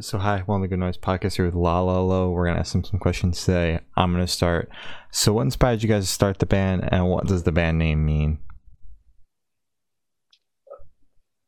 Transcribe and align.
So 0.00 0.18
hi, 0.18 0.40
One 0.40 0.60
the 0.60 0.66
Good 0.66 0.80
Noise 0.80 0.98
podcast 0.98 1.36
here 1.36 1.44
with 1.44 1.54
La 1.54 1.80
La 1.80 2.00
Lo. 2.00 2.28
We're 2.28 2.46
gonna 2.46 2.58
ask 2.58 2.72
them 2.72 2.82
some 2.82 2.98
questions 2.98 3.44
today. 3.44 3.78
I'm 3.96 4.10
gonna 4.10 4.26
start. 4.26 4.68
So 5.12 5.32
what 5.32 5.42
inspired 5.42 5.84
you 5.84 5.88
guys 5.88 6.06
to 6.06 6.12
start 6.12 6.40
the 6.40 6.46
band 6.46 6.88
and 6.92 7.08
what 7.08 7.28
does 7.28 7.44
the 7.44 7.52
band 7.52 7.78
name 7.78 8.04
mean? 8.04 8.38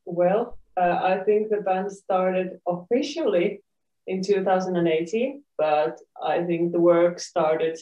Well, 0.05 0.59
uh, 0.77 1.01
I 1.03 1.25
think 1.25 1.51
the 1.51 1.57
band 1.57 1.91
started 1.91 2.61
officially 2.69 3.65
in 4.07 4.23
2018, 4.23 5.43
but 5.59 5.99
I 6.25 6.45
think 6.45 6.71
the 6.71 6.79
work 6.79 7.19
started 7.19 7.77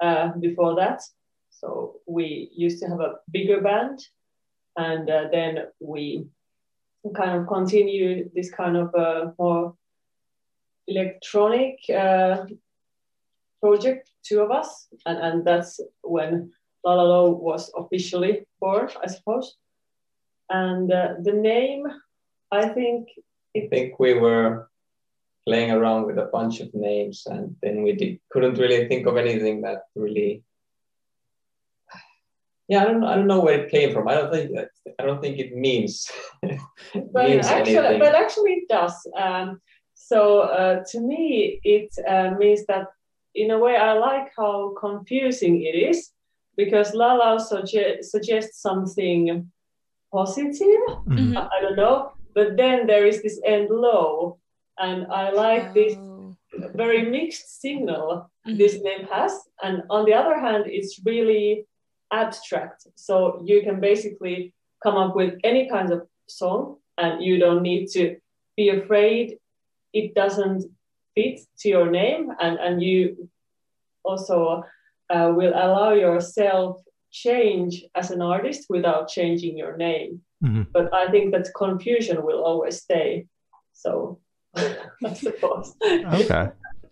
uh, 0.00 0.28
before 0.40 0.76
that. 0.76 1.02
So 1.50 1.96
we 2.06 2.50
used 2.56 2.80
to 2.82 2.88
have 2.88 3.00
a 3.00 3.16
bigger 3.30 3.60
band, 3.60 3.98
and 4.78 5.10
uh, 5.10 5.24
then 5.30 5.66
we 5.78 6.24
kind 7.14 7.38
of 7.38 7.46
continue 7.48 8.30
this 8.34 8.50
kind 8.50 8.78
of 8.78 8.94
uh, 8.94 9.32
more 9.38 9.74
electronic 10.90 11.78
uh, 11.88 12.44
project, 13.62 14.10
two 14.24 14.40
of 14.40 14.50
us, 14.50 14.88
and, 15.06 15.18
and 15.18 15.44
that's 15.44 15.80
when 16.02 16.52
La 16.84 16.94
La 16.94 17.02
Lo 17.02 17.30
was 17.30 17.70
officially 17.76 18.46
born, 18.60 18.88
I 19.02 19.06
suppose. 19.06 19.56
And 20.48 20.92
uh, 20.92 21.14
the 21.22 21.32
name, 21.32 21.86
I 22.50 22.68
think. 22.68 23.08
I 23.56 23.68
think 23.70 23.98
we 23.98 24.14
were 24.14 24.68
playing 25.46 25.70
around 25.70 26.06
with 26.06 26.18
a 26.18 26.30
bunch 26.32 26.60
of 26.60 26.74
names, 26.74 27.24
and 27.26 27.56
then 27.62 27.82
we 27.82 27.92
did, 27.92 28.18
couldn't 28.30 28.58
really 28.58 28.88
think 28.88 29.06
of 29.06 29.16
anything 29.16 29.62
that 29.62 29.82
really. 29.94 30.42
Yeah, 32.68 32.82
I 32.82 32.84
don't, 32.84 33.04
I 33.04 33.16
don't 33.16 33.26
know 33.26 33.40
where 33.40 33.60
it 33.60 33.70
came 33.70 33.92
from. 33.92 34.06
I 34.06 34.14
don't 34.14 34.32
think 34.32 34.50
I 34.98 35.04
don't 35.04 35.20
think 35.20 35.38
it 35.38 35.56
means. 35.56 36.08
but 36.42 37.28
means 37.28 37.46
actually, 37.46 37.76
anything. 37.76 37.98
but 37.98 38.14
actually, 38.14 38.52
it 38.52 38.68
does. 38.68 38.94
Um, 39.16 39.60
so 40.10 40.40
uh, 40.40 40.82
to 40.90 40.98
me, 40.98 41.60
it 41.62 41.94
uh, 42.04 42.32
means 42.36 42.66
that 42.66 42.88
in 43.36 43.52
a 43.52 43.58
way 43.60 43.76
I 43.76 43.92
like 43.92 44.32
how 44.36 44.74
confusing 44.74 45.62
it 45.62 45.76
is 45.90 46.10
because 46.56 46.94
Lala 46.94 47.38
suge- 47.38 48.02
suggests 48.02 48.60
something 48.60 49.48
positive. 50.12 50.82
Mm-hmm. 51.06 51.36
I, 51.36 51.42
I, 51.46 51.60
don't 51.60 51.76
know, 51.76 52.10
but 52.34 52.56
then 52.56 52.88
there 52.88 53.06
is 53.06 53.22
this 53.22 53.40
end 53.44 53.68
low, 53.70 54.40
and 54.78 55.06
I 55.12 55.30
like 55.30 55.66
oh. 55.70 55.74
this 55.74 55.94
very 56.74 57.08
mixed 57.08 57.60
signal 57.60 58.28
mm-hmm. 58.44 58.58
this 58.58 58.82
name 58.82 59.06
has. 59.12 59.32
And 59.62 59.84
on 59.90 60.06
the 60.06 60.14
other 60.14 60.40
hand, 60.40 60.64
it's 60.66 61.00
really 61.06 61.66
abstract. 62.12 62.88
So 62.96 63.40
you 63.44 63.62
can 63.62 63.78
basically 63.78 64.54
come 64.82 64.96
up 64.96 65.14
with 65.14 65.38
any 65.44 65.68
kind 65.70 65.92
of 65.92 66.08
song, 66.28 66.78
and 66.98 67.22
you 67.22 67.38
don't 67.38 67.62
need 67.62 67.86
to 67.90 68.16
be 68.56 68.70
afraid 68.70 69.38
it 69.92 70.14
doesn't 70.14 70.64
fit 71.14 71.40
to 71.58 71.68
your 71.68 71.90
name 71.90 72.30
and, 72.40 72.58
and 72.58 72.82
you 72.82 73.28
also 74.04 74.62
uh, 75.10 75.32
will 75.34 75.52
allow 75.52 75.92
yourself 75.92 76.80
change 77.10 77.84
as 77.94 78.10
an 78.10 78.22
artist 78.22 78.66
without 78.68 79.08
changing 79.08 79.58
your 79.58 79.76
name. 79.76 80.22
Mm-hmm. 80.42 80.72
but 80.72 80.88
i 80.94 81.06
think 81.10 81.32
that 81.32 81.46
confusion 81.54 82.24
will 82.24 82.42
always 82.42 82.80
stay 82.80 83.26
so 83.74 84.18
i 84.56 85.12
suppose 85.12 85.74
okay. 85.84 86.48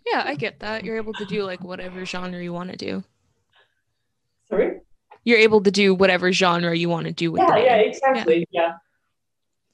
Yeah 0.07 0.23
i 0.27 0.35
get 0.35 0.61
that. 0.61 0.85
You're 0.85 0.99
able 0.99 1.15
to 1.15 1.25
do 1.25 1.45
like 1.45 1.63
whatever 1.65 2.05
genre 2.05 2.43
you 2.43 2.53
want 2.53 2.71
to 2.71 2.77
do. 2.77 3.05
Sorry? 4.51 4.81
You're 5.25 5.39
able 5.39 5.63
to 5.63 5.71
do 5.71 5.95
whatever 5.95 6.31
genre 6.31 6.77
you 6.77 6.91
want 6.91 7.07
to 7.07 7.13
do 7.13 7.33
with 7.33 7.41
yeah 7.41 7.57
yeah 7.57 7.77
exactly 7.77 8.47
yeah. 8.51 8.61
yeah. 8.61 8.73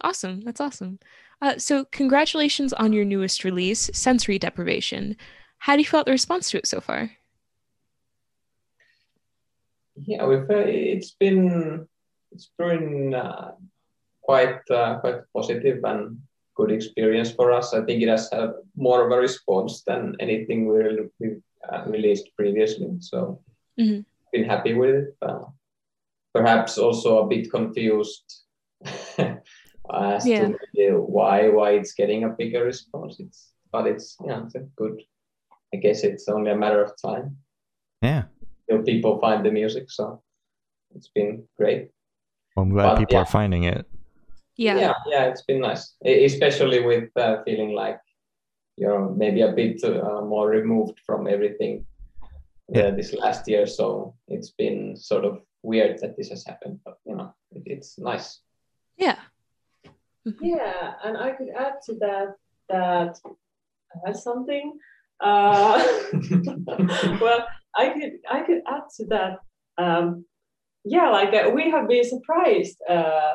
Awesome. 0.01 0.41
That's 0.43 0.61
awesome 0.61 0.99
uh, 1.43 1.59
so, 1.59 1.85
congratulations 1.87 2.73
on 2.73 2.93
your 2.93 3.05
newest 3.05 3.45
release, 3.45 3.91
Sensory 3.93 4.39
Deprivation. 4.39 5.17
How 5.59 5.75
do 5.75 5.81
you 5.81 5.87
felt 5.87 6.07
the 6.07 6.13
response 6.13 6.51
to 6.51 6.59
it 6.59 6.67
so 6.67 6.81
far? 6.81 7.11
Yeah, 9.97 10.27
we've 10.27 10.51
uh, 10.51 10.67
it's 10.67 11.13
been 11.13 11.87
it's 12.33 12.51
been 12.59 13.15
uh, 13.15 13.53
quite 14.23 14.59
uh, 14.71 14.99
quite 14.99 15.21
positive 15.33 15.85
and 15.85 16.19
good 16.57 16.71
experience 16.71 17.31
for 17.31 17.53
us. 17.53 17.75
I 17.75 17.85
think 17.85 18.03
it 18.03 18.09
has 18.09 18.29
had 18.33 18.51
more 18.77 19.07
of 19.07 19.13
a 19.13 19.17
response 19.17 19.83
than 19.87 20.17
anything 20.21 20.67
we 20.67 21.09
we 21.21 21.37
uh, 21.71 21.85
released 21.87 22.29
previously. 22.37 22.91
So, 23.01 23.41
mm-hmm. 23.79 24.01
been 24.33 24.49
happy 24.49 24.75
with 24.75 24.95
it. 24.95 25.17
Perhaps 26.33 26.79
also 26.79 27.19
a 27.19 27.29
bit 27.29 27.49
confused 27.51 28.43
as 29.93 30.27
yeah. 30.27 30.49
to 30.77 30.99
why 30.99 31.49
why 31.49 31.73
it's 31.73 31.93
getting 31.93 32.25
a 32.25 32.29
bigger 32.29 32.65
response. 32.65 33.17
It's 33.19 33.53
but 33.73 33.87
it's 33.87 34.17
yeah, 34.25 34.45
it's 34.45 34.55
a 34.55 34.61
good. 34.77 35.03
I 35.75 35.79
guess 35.79 36.05
it's 36.05 36.29
only 36.29 36.53
a 36.53 36.57
matter 36.57 36.83
of 36.83 36.93
time. 37.05 37.37
Yeah. 38.01 38.25
Till 38.71 38.83
people 38.83 39.19
find 39.19 39.45
the 39.45 39.51
music, 39.51 39.91
so 39.91 40.23
it's 40.95 41.09
been 41.09 41.45
great. 41.57 41.91
Well, 42.55 42.65
I'm 42.65 42.71
glad 42.71 42.91
but, 42.91 42.99
people 43.01 43.15
yeah. 43.17 43.23
are 43.23 43.27
finding 43.27 43.65
it. 43.65 43.87
Yeah. 44.57 44.79
Yeah, 44.79 44.95
yeah, 45.07 45.25
it's 45.25 45.43
been 45.43 45.61
nice, 45.61 45.95
especially 46.05 46.81
with 46.81 47.11
uh, 47.17 47.43
feeling 47.45 47.73
like 47.73 47.99
you're 48.77 49.11
maybe 49.11 49.41
a 49.43 49.53
bit 49.53 49.83
uh, 49.83 50.23
more 50.23 50.49
removed 50.49 51.01
from 51.05 51.27
everything 51.27 51.85
uh, 52.23 52.27
yeah. 52.79 52.91
this 52.91 53.13
last 53.13 53.49
year. 53.49 53.67
So 53.67 54.15
it's 54.29 54.51
been 54.51 54.97
sort 54.97 55.25
of 55.25 55.41
weird 55.63 55.99
that 56.03 56.17
this 56.17 56.29
has 56.29 56.47
happened, 56.47 56.81
but 56.85 56.99
you 57.05 57.17
know, 57.17 57.35
it, 57.51 57.63
it's 57.67 57.99
nice. 57.99 58.41
Yeah. 58.97 59.19
Yeah, 60.41 60.95
and 61.05 61.17
I 61.19 61.33
could 61.33 61.49
add 61.57 61.75
to 61.87 61.95
that 62.01 62.35
that 62.69 63.19
something. 64.17 64.79
Uh, 65.21 65.83
well, 67.21 67.47
I 67.77 67.91
could 67.91 68.13
I 68.31 68.41
could 68.47 68.63
add 68.67 68.83
to 68.97 69.07
that. 69.07 69.39
Um, 69.79 70.25
yeah, 70.85 71.11
like 71.11 71.35
uh, 71.35 71.51
we 71.51 71.71
have 71.71 71.89
been 71.89 72.05
surprised 72.05 72.77
uh, 72.89 73.35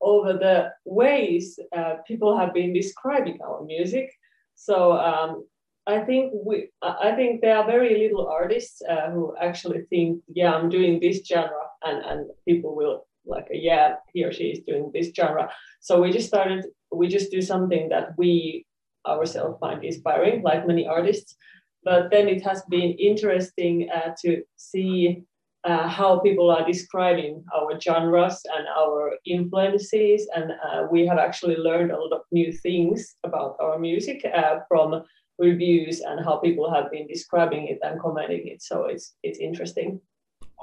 over 0.00 0.32
the 0.32 0.72
ways 0.84 1.58
uh, 1.76 1.94
people 2.06 2.38
have 2.38 2.54
been 2.54 2.72
describing 2.72 3.38
our 3.42 3.62
music. 3.64 4.10
So 4.54 4.92
um, 4.92 5.44
I 5.86 6.00
think 6.00 6.32
we 6.44 6.68
I 6.82 7.12
think 7.16 7.40
there 7.40 7.56
are 7.56 7.66
very 7.66 7.98
little 7.98 8.28
artists 8.28 8.82
uh, 8.82 9.10
who 9.10 9.34
actually 9.40 9.82
think, 9.90 10.22
yeah, 10.28 10.52
I'm 10.52 10.68
doing 10.68 11.00
this 11.00 11.26
genre, 11.26 11.66
and 11.82 12.04
and 12.04 12.30
people 12.46 12.76
will 12.76 13.07
like 13.28 13.46
yeah 13.50 13.96
he 14.12 14.24
or 14.24 14.32
she 14.32 14.44
is 14.44 14.60
doing 14.66 14.90
this 14.92 15.10
genre. 15.14 15.50
So 15.80 16.00
we 16.00 16.10
just 16.10 16.28
started 16.28 16.64
we 16.92 17.08
just 17.08 17.30
do 17.30 17.40
something 17.40 17.88
that 17.90 18.10
we 18.16 18.64
ourselves 19.06 19.58
find 19.60 19.84
inspiring 19.84 20.42
like 20.42 20.66
many 20.66 20.86
artists. 20.86 21.36
But 21.84 22.10
then 22.10 22.28
it 22.28 22.42
has 22.42 22.62
been 22.68 22.92
interesting 22.98 23.88
uh, 23.94 24.10
to 24.22 24.42
see 24.56 25.22
uh, 25.64 25.88
how 25.88 26.20
people 26.20 26.50
are 26.50 26.66
describing 26.66 27.44
our 27.54 27.80
genres 27.80 28.40
and 28.56 28.66
our 28.76 29.12
influences. 29.24 30.28
And 30.34 30.52
uh, 30.52 30.86
we 30.90 31.06
have 31.06 31.18
actually 31.18 31.56
learned 31.56 31.92
a 31.92 31.98
lot 31.98 32.12
of 32.12 32.22
new 32.32 32.52
things 32.52 33.16
about 33.24 33.56
our 33.60 33.78
music 33.78 34.24
uh, 34.24 34.58
from 34.68 35.02
reviews 35.38 36.00
and 36.00 36.24
how 36.24 36.38
people 36.38 36.72
have 36.72 36.90
been 36.90 37.06
describing 37.06 37.68
it 37.68 37.78
and 37.82 38.00
commenting 38.00 38.48
it. 38.48 38.62
So 38.62 38.86
it's 38.86 39.14
it's 39.22 39.38
interesting. 39.38 40.00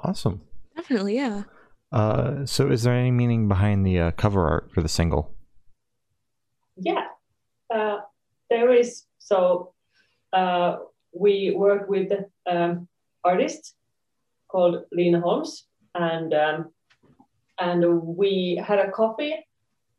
Awesome. 0.03 0.41
Definitely 0.75 1.15
yeah 1.15 1.43
uh, 1.95 2.45
so, 2.45 2.69
is 2.69 2.83
there 2.83 2.93
any 2.93 3.09
meaning 3.09 3.47
behind 3.47 3.85
the 3.85 3.97
uh, 3.99 4.11
cover 4.11 4.45
art 4.45 4.69
for 4.73 4.81
the 4.81 4.89
single? 4.89 5.33
Yeah, 6.75 7.05
uh, 7.73 7.99
there 8.49 8.73
is. 8.73 9.05
So, 9.19 9.73
uh, 10.33 10.79
we 11.13 11.53
work 11.55 11.87
with 11.87 12.11
um, 12.45 12.89
artist 13.23 13.75
called 14.49 14.83
Lena 14.91 15.21
Holmes, 15.21 15.67
and 15.95 16.33
um, 16.33 16.71
and 17.59 18.01
we 18.01 18.61
had 18.61 18.79
a 18.79 18.91
coffee, 18.91 19.47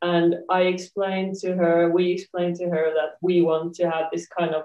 and 0.02 0.34
I 0.50 0.62
explained 0.62 1.36
to 1.36 1.54
her. 1.54 1.90
We 1.90 2.12
explained 2.12 2.56
to 2.56 2.64
her 2.64 2.92
that 2.92 3.16
we 3.22 3.40
want 3.40 3.74
to 3.76 3.90
have 3.90 4.10
this 4.12 4.28
kind 4.28 4.54
of 4.54 4.64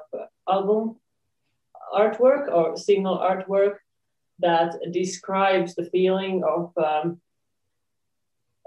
album 0.50 0.98
artwork 1.94 2.52
or 2.52 2.76
single 2.76 3.18
artwork 3.18 3.78
that 4.42 4.76
describes 4.92 5.76
the 5.76 5.86
feeling 5.86 6.44
of 6.44 6.72
um, 6.78 7.22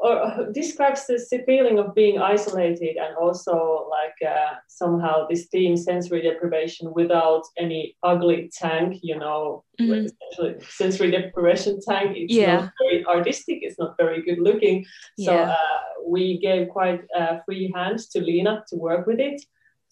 or 0.05 0.49
describes 0.53 1.07
this 1.07 1.33
feeling 1.47 1.79
of 1.79 1.95
being 1.95 2.21
isolated 2.21 2.97
and 2.97 3.17
also 3.17 3.89
like 3.91 4.31
uh, 4.31 4.55
somehow 4.69 5.27
this 5.29 5.47
theme 5.47 5.77
sensory 5.77 6.21
deprivation 6.21 6.93
without 6.93 7.43
any 7.59 7.97
ugly 8.03 8.51
tank 8.53 8.99
you 9.03 9.19
know 9.19 9.65
mm-hmm. 9.81 10.59
sensory 10.69 11.11
deprivation 11.11 11.79
tank 11.81 12.17
it's 12.17 12.35
yeah. 12.35 12.57
not 12.57 12.73
very 12.83 13.07
artistic 13.07 13.59
it's 13.63 13.79
not 13.79 13.97
very 13.97 14.23
good 14.23 14.39
looking 14.39 14.85
so 15.19 15.33
yeah. 15.33 15.51
uh, 15.53 15.81
we 16.07 16.39
gave 16.39 16.69
quite 16.69 17.03
uh, 17.17 17.39
free 17.47 17.73
hands 17.75 18.09
to 18.09 18.21
lena 18.21 18.63
to 18.69 18.77
work 18.77 19.07
with 19.07 19.21
it 19.21 19.41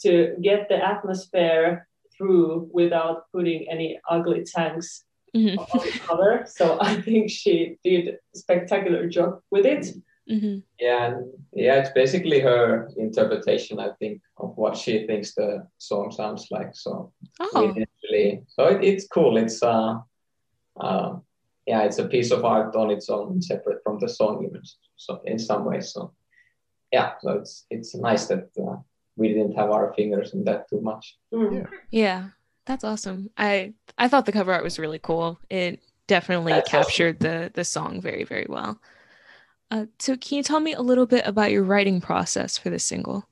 to 0.01 0.35
get 0.43 0.69
the 0.69 0.77
atmosphere 0.77 1.87
through 2.17 2.69
without 2.73 3.31
putting 3.33 3.67
any 3.71 3.99
ugly 4.11 4.45
tanks 4.45 5.05
mm-hmm. 5.37 5.59
on 5.59 5.87
the 5.87 5.99
cover. 5.99 6.45
So 6.47 6.79
I 6.81 7.01
think 7.01 7.31
she 7.31 7.77
did 7.85 8.09
a 8.09 8.39
spectacular 8.39 9.09
job 9.09 9.41
with 9.51 9.67
it. 9.67 9.87
hmm 10.29 10.59
Yeah, 10.79 11.07
and 11.07 11.33
yeah, 11.53 11.81
it's 11.81 11.91
basically 11.91 12.41
her 12.41 12.91
interpretation, 12.97 13.81
I 13.81 13.91
think, 13.99 14.23
of 14.37 14.57
what 14.57 14.77
she 14.77 15.07
thinks 15.07 15.35
the 15.35 15.67
song 15.79 16.11
sounds 16.13 16.49
like. 16.51 16.75
So 16.75 17.13
Oh, 17.41 17.75
really, 18.05 18.43
so 18.49 18.67
it, 18.67 18.85
it's 18.85 19.07
cool. 19.09 19.37
It's 19.37 19.63
uh, 19.63 19.99
uh, 20.81 21.17
yeah, 21.67 21.83
it's 21.83 21.99
a 21.99 22.09
piece 22.09 22.31
of 22.31 22.45
art 22.45 22.75
on 22.77 22.91
its 22.91 23.09
own, 23.09 23.41
separate 23.43 23.83
from 23.85 23.99
the 23.99 24.09
song, 24.09 24.45
even 24.45 24.63
so 24.97 25.21
in 25.25 25.39
some 25.39 25.65
ways. 25.65 25.93
So 25.93 26.13
yeah, 26.93 27.13
so 27.21 27.39
it's 27.39 27.67
it's 27.71 27.95
nice 27.95 28.27
that 28.27 28.49
uh, 28.59 28.77
we 29.17 29.29
didn't 29.29 29.57
have 29.57 29.71
our 29.71 29.93
fingers 29.95 30.35
in 30.35 30.45
that 30.45 30.69
too 30.69 30.81
much. 30.81 31.19
Mm. 31.33 31.53
Yeah. 31.53 31.67
yeah, 31.91 32.29
that's 32.67 32.85
awesome. 32.85 33.31
I 33.37 33.75
I 33.99 34.09
thought 34.09 34.27
the 34.27 34.33
cover 34.33 34.53
art 34.53 34.65
was 34.65 34.79
really 34.79 34.99
cool. 34.99 35.39
It 35.51 35.81
definitely 36.07 36.55
That's 36.55 36.69
awesome. 36.69 36.79
captured 36.81 37.21
the 37.21 37.51
the 37.55 37.65
song 37.65 38.01
very 38.01 38.25
very 38.25 38.47
well. 38.49 38.81
Uh, 39.71 39.87
so 39.99 40.17
can 40.17 40.37
you 40.37 40.43
tell 40.43 40.61
me 40.61 40.75
a 40.75 40.83
little 40.83 41.07
bit 41.07 41.27
about 41.27 41.51
your 41.51 41.63
writing 41.63 42.01
process 42.01 42.59
for 42.59 42.69
this 42.71 42.85
single? 42.85 43.27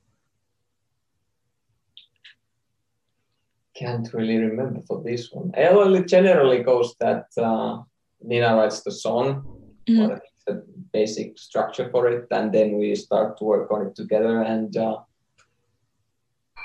Can't 3.74 4.12
really 4.12 4.36
remember 4.36 4.80
for 4.82 5.02
this 5.02 5.30
one. 5.32 5.52
Well, 5.56 5.94
it 5.94 6.08
generally 6.08 6.62
goes 6.62 6.94
that 7.00 7.26
uh, 7.36 7.82
Nina 8.22 8.56
writes 8.56 8.82
the 8.82 8.90
song, 8.92 9.44
Mhm. 9.88 10.10
or 10.10 10.20
the 10.46 10.64
basic 10.92 11.38
structure 11.38 11.88
for 11.90 12.08
it, 12.08 12.26
and 12.30 12.52
then 12.52 12.78
we 12.78 12.94
start 12.94 13.36
to 13.38 13.44
work 13.44 13.70
on 13.70 13.86
it 13.86 13.94
together. 13.94 14.42
And 14.42 14.76
uh, 14.76 14.98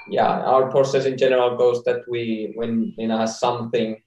yeah, 0.10 0.42
our 0.44 0.70
process 0.70 1.06
in 1.06 1.18
general 1.18 1.58
goes 1.58 1.84
that 1.84 2.02
we, 2.08 2.52
when 2.56 2.94
Nina 2.98 3.18
has 3.18 3.40
something 3.40 4.02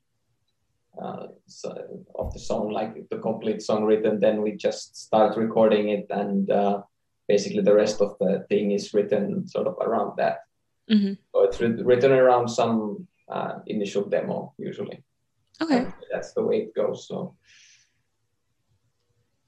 uh, 1.01 1.29
so 1.47 2.05
of 2.17 2.33
the 2.33 2.39
song, 2.41 2.71
like 2.71 3.09
the 3.09 3.19
complete 3.19 3.63
song 3.63 3.85
written, 3.85 4.19
then 4.21 4.43
we 4.43 4.53
just 4.53 4.97
start 4.97 5.37
recording 5.37 5.91
it, 5.91 6.07
and 6.11 6.51
uh, 6.51 6.83
basically 7.29 7.63
the 7.63 7.75
rest 7.75 8.01
of 8.01 8.17
the 8.19 8.45
thing 8.49 8.73
is 8.73 8.93
written 8.95 9.47
sort 9.47 9.67
of 9.67 9.75
around 9.81 10.17
that. 10.17 10.39
Mhm. 10.91 11.19
So 11.33 11.43
it's 11.45 11.61
writ- 11.61 11.85
written 11.85 12.13
around 12.13 12.49
some 12.49 13.07
uh, 13.29 13.61
initial 13.67 14.09
demo 14.09 14.55
usually. 14.59 15.05
Okay. 15.61 15.87
That's 16.11 16.33
the 16.33 16.43
way 16.43 16.57
it 16.63 16.75
goes. 16.75 17.07
So 17.07 17.37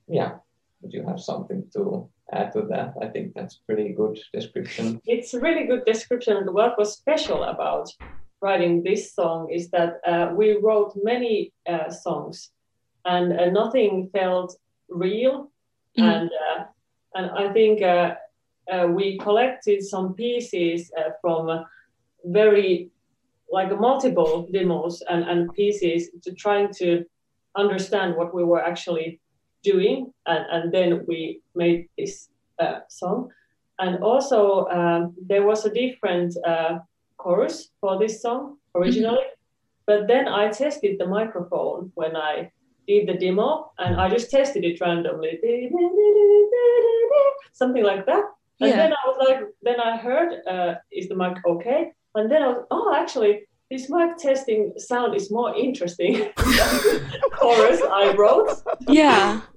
yeah, 0.07 0.39
would 0.81 0.93
you 0.93 1.05
have 1.07 1.21
something 1.21 1.65
to 1.73 2.11
add 2.33 2.53
to 2.53 2.63
that? 2.71 2.95
I 3.01 3.07
think 3.07 3.35
that's 3.35 3.57
pretty 3.57 3.91
good 3.93 4.19
description. 4.33 5.01
It's 5.07 5.35
a 5.35 5.41
really 5.41 5.67
good 5.67 5.85
description. 5.85 6.37
And 6.37 6.55
what 6.55 6.79
was 6.79 6.93
special 6.95 7.45
about 7.45 7.89
writing 8.43 8.83
this 8.83 9.13
song 9.15 9.51
is 9.51 9.71
that 9.71 10.01
uh, 10.07 10.33
we 10.35 10.57
wrote 10.57 10.93
many 11.03 11.53
uh, 11.69 11.91
songs, 11.91 12.51
and 13.05 13.33
uh, 13.33 13.51
nothing 13.51 14.11
felt 14.13 14.57
real. 14.89 15.51
Mhm. 15.99 16.05
And 16.05 16.31
uh, 16.31 16.65
and 17.15 17.31
I 17.31 17.53
think 17.53 17.83
uh, 17.83 18.15
uh, 18.73 18.87
we 18.87 19.19
collected 19.19 19.83
some 19.83 20.15
pieces 20.15 20.91
uh, 20.97 21.11
from 21.21 21.65
very 22.25 22.91
like 23.51 23.79
multiple 23.81 24.49
demos 24.53 25.03
and, 25.09 25.25
and 25.25 25.53
pieces 25.55 26.11
to 26.23 26.33
trying 26.35 26.73
to 26.75 27.05
understand 27.57 28.17
what 28.17 28.33
we 28.33 28.45
were 28.45 28.63
actually 28.63 29.20
doing, 29.63 30.13
and, 30.27 30.45
and 30.51 30.73
then 30.73 31.05
we 31.07 31.41
made 31.55 31.89
this 31.99 32.29
uh, 32.59 32.81
song. 32.89 33.31
And 33.79 34.03
also 34.03 34.67
um, 34.69 35.15
there 35.27 35.47
was 35.47 35.65
a 35.65 35.73
different 35.73 36.37
uh, 36.47 36.81
chorus 37.17 37.71
for 37.81 37.99
this 37.99 38.23
song 38.23 38.57
originally. 38.75 39.25
But 39.87 40.07
then 40.07 40.29
i 40.29 40.49
tested 40.49 40.97
the 40.99 41.07
microphone 41.07 41.91
when 41.95 42.17
i 42.17 42.51
did 42.87 43.09
the 43.09 43.15
demo 43.15 43.73
and 43.79 44.01
i 44.01 44.09
just 44.09 44.31
tested 44.31 44.65
it 44.65 44.81
randomly. 44.81 45.39
Something 47.53 47.85
like 47.85 48.07
that. 48.07 48.25
And 48.61 48.71
Yeah. 48.71 48.77
then 48.77 48.93
i 48.93 49.03
was 49.09 49.17
like 49.27 49.41
then 49.63 49.81
i 49.81 49.97
heard 49.97 50.31
uh, 50.47 50.75
is 50.93 51.09
the 51.09 51.17
mic 51.17 51.37
okay? 51.47 51.93
And 52.15 52.31
then 52.31 52.43
i 52.43 52.49
was 52.49 52.65
oh 52.71 52.95
actually 52.95 53.47
this 53.71 53.89
mic 53.89 54.17
testing 54.17 54.73
sound 54.77 55.15
is 55.15 55.31
more 55.31 55.55
interesting 55.57 56.13
than 56.15 56.33
the 56.37 57.31
chorus 57.39 57.81
i 58.03 58.15
wrote 58.17 58.51
Yeah. 58.89 59.41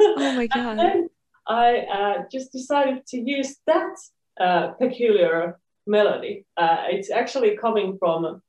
Oh 0.00 0.32
my 0.32 0.48
and 0.54 0.62
god. 0.66 0.78
then 0.78 1.08
I 1.46 1.68
uh, 1.98 2.14
just 2.32 2.50
decided 2.52 3.06
to 3.08 3.18
use 3.18 3.56
that 3.66 3.94
uh, 4.40 4.68
peculiar 4.80 5.58
melody. 5.86 6.44
Uh, 6.56 6.84
it's 6.88 7.10
actually 7.10 7.56
coming 7.56 7.98
from 7.98 8.42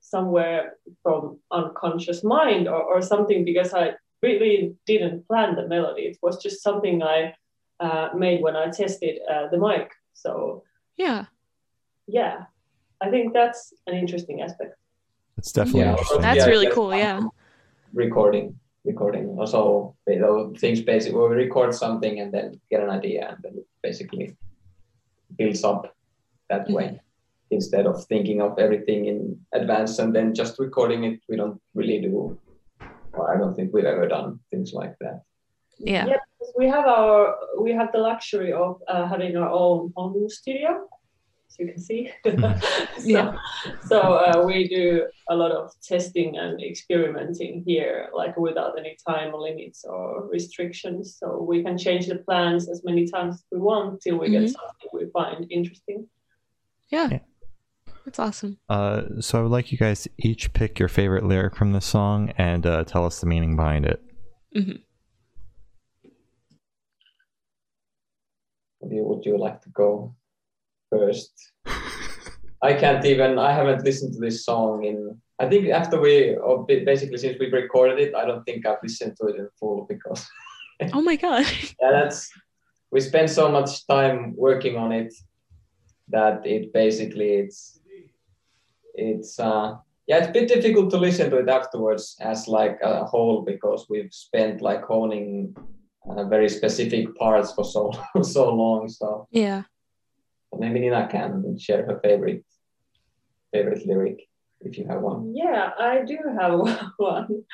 somewhere 0.00 0.74
from 1.02 1.38
unconscious 1.50 2.22
mind 2.22 2.68
or, 2.68 2.82
or 2.82 3.02
something 3.02 3.44
because 3.44 3.72
I 3.74 3.94
really 4.22 4.74
didn't 4.86 5.26
plan 5.26 5.54
the 5.56 5.66
melody. 5.68 6.02
It 6.02 6.18
was 6.22 6.42
just 6.42 6.62
something 6.62 7.02
I 7.02 7.34
uh, 7.80 8.08
made 8.14 8.40
when 8.42 8.56
I 8.56 8.66
tested 8.70 9.18
uh, 9.32 9.48
the 9.50 9.58
mic. 9.58 9.90
So 10.14 10.62
Yeah. 10.96 11.26
yeah, 12.06 12.44
I 13.00 13.10
think 13.10 13.32
that's 13.32 13.72
an 13.86 13.94
interesting 13.94 14.42
aspect. 14.42 14.74
It's 15.36 15.52
definitely 15.52 15.80
Yeah. 15.82 15.90
interesting. 15.92 16.20
That's 16.20 16.38
Yeah, 16.38 16.46
really 16.46 16.64
that's 16.66 16.74
cool. 16.74 16.94
Yeah. 16.94 17.20
recording, 17.94 18.58
recording. 18.84 19.38
Also, 19.38 19.94
you 20.06 20.18
know, 20.18 20.52
things 20.58 20.82
basically 20.82 21.18
we 21.20 21.34
record 21.44 21.74
something 21.74 22.20
and 22.20 22.32
then 22.32 22.60
get 22.70 22.82
an 22.82 22.90
idea 22.90 23.28
and 23.30 23.38
then 23.42 23.54
it 23.58 23.66
basically 23.82 24.36
builds 25.36 25.64
up 25.64 25.94
that 26.50 26.68
way. 26.70 27.00
Instead 27.50 27.86
of 27.86 28.04
thinking 28.06 28.42
of 28.42 28.58
everything 28.58 29.06
in 29.06 29.40
advance 29.52 29.98
and 30.00 30.14
then 30.14 30.34
just 30.34 30.58
recording 30.58 31.04
it, 31.04 31.20
we 31.28 31.36
don't 31.36 31.58
really 31.74 31.98
do. 32.00 32.38
Or 33.14 33.32
I 33.34 33.38
don't 33.38 33.54
think 33.54 33.72
we've 33.72 33.86
ever 33.86 34.06
done 34.06 34.40
things 34.50 34.74
like 34.74 34.94
that. 35.00 35.22
Yeah. 35.78 36.06
Yeah, 36.06 36.18
we 36.58 36.66
have 36.68 36.86
our 36.86 37.34
we 37.58 37.72
have 37.72 37.90
the 37.92 37.98
luxury 37.98 38.52
of 38.52 38.82
uh, 38.88 39.06
having 39.06 39.36
our 39.36 39.48
own 39.48 39.92
home 39.96 40.28
studio, 40.28 40.88
as 41.48 41.58
you 41.58 41.66
can 41.66 41.78
see. 41.78 42.10
so 42.24 42.32
Yeah. 43.04 43.36
so 43.86 43.98
uh, 44.00 44.42
we 44.44 44.68
do 44.68 45.06
a 45.30 45.34
lot 45.34 45.50
of 45.52 45.70
testing 45.82 46.36
and 46.36 46.62
experimenting 46.62 47.62
here, 47.66 48.08
like 48.14 48.36
without 48.36 48.78
any 48.78 48.96
time 49.06 49.32
limits 49.34 49.84
or 49.84 50.26
restrictions. 50.28 51.16
So 51.18 51.42
we 51.42 51.62
can 51.62 51.76
change 51.78 52.06
the 52.06 52.16
plans 52.16 52.68
as 52.68 52.82
many 52.84 53.06
times 53.08 53.36
as 53.36 53.44
we 53.52 53.58
want 53.58 54.00
till 54.02 54.18
we 54.18 54.28
Mhm. 54.28 54.32
get 54.40 54.50
something 54.50 54.88
we 54.92 55.06
find 55.10 55.46
interesting. 55.50 56.08
Yeah. 56.90 57.08
Yeah. 57.10 57.18
That's 58.04 58.18
awesome. 58.18 58.58
Uh, 58.68 59.20
so 59.20 59.38
I 59.38 59.42
would 59.42 59.50
like 59.50 59.70
you 59.72 59.78
guys 59.78 60.02
to 60.04 60.10
each 60.18 60.52
pick 60.52 60.78
your 60.78 60.88
favorite 60.88 61.24
lyric 61.24 61.54
from 61.56 61.72
the 61.72 61.80
song 61.80 62.30
and 62.38 62.66
uh, 62.66 62.84
tell 62.84 63.04
us 63.04 63.20
the 63.20 63.26
meaning 63.26 63.56
behind 63.56 63.84
it. 63.86 64.02
hmm 64.54 64.72
Would 68.80 68.92
you, 68.92 69.02
would 69.04 69.26
you 69.26 69.36
like 69.36 69.60
to 69.62 69.70
go 69.70 70.14
first? 70.90 71.32
I 72.62 72.74
can't 72.74 73.04
even. 73.04 73.38
I 73.38 73.52
haven't 73.52 73.84
listened 73.84 74.14
to 74.14 74.20
this 74.20 74.44
song 74.44 74.84
in. 74.84 75.20
I 75.38 75.48
think 75.48 75.68
after 75.68 76.00
we, 76.00 76.34
or 76.34 76.66
basically 76.66 77.18
since 77.18 77.38
we 77.38 77.46
recorded 77.50 78.00
it, 78.00 78.14
I 78.14 78.24
don't 78.24 78.42
think 78.44 78.66
I've 78.66 78.82
listened 78.82 79.16
to 79.20 79.28
it 79.28 79.36
in 79.36 79.48
full 79.58 79.86
because 79.88 80.26
Oh 80.92 81.00
my 81.00 81.16
god. 81.16 81.44
yeah, 81.80 81.90
that's 81.92 82.30
we 82.90 83.00
spent 83.00 83.30
so 83.30 83.50
much 83.50 83.86
time 83.86 84.34
working 84.36 84.76
on 84.76 84.92
it 84.92 85.12
that 86.08 86.46
it 86.46 86.72
basically 86.72 87.34
it's 87.34 87.80
it's 88.94 89.38
uh 89.38 89.76
yeah 90.06 90.18
it's 90.18 90.28
a 90.28 90.32
bit 90.32 90.48
difficult 90.48 90.90
to 90.90 90.96
listen 90.96 91.30
to 91.30 91.36
it 91.36 91.48
afterwards 91.48 92.16
as 92.20 92.48
like 92.48 92.78
a 92.82 93.04
whole 93.04 93.42
because 93.42 93.86
we've 93.90 94.12
spent 94.12 94.62
like 94.62 94.82
honing 94.84 95.54
uh, 96.08 96.24
very 96.24 96.48
specific 96.48 97.14
parts 97.16 97.52
for 97.52 97.64
so 97.64 97.92
so 98.22 98.54
long 98.54 98.88
so 98.88 99.26
yeah. 99.30 99.64
Maybe 100.56 100.80
Nina 100.80 101.08
can 101.10 101.58
share 101.58 101.84
her 101.86 102.00
favorite 102.02 102.44
favorite 103.52 103.86
lyric 103.86 104.28
if 104.60 104.76
you 104.78 104.86
have 104.86 105.00
one 105.00 105.34
Yeah, 105.34 105.70
I 105.78 106.04
do 106.04 106.18
have 106.38 106.60
one. 106.96 107.44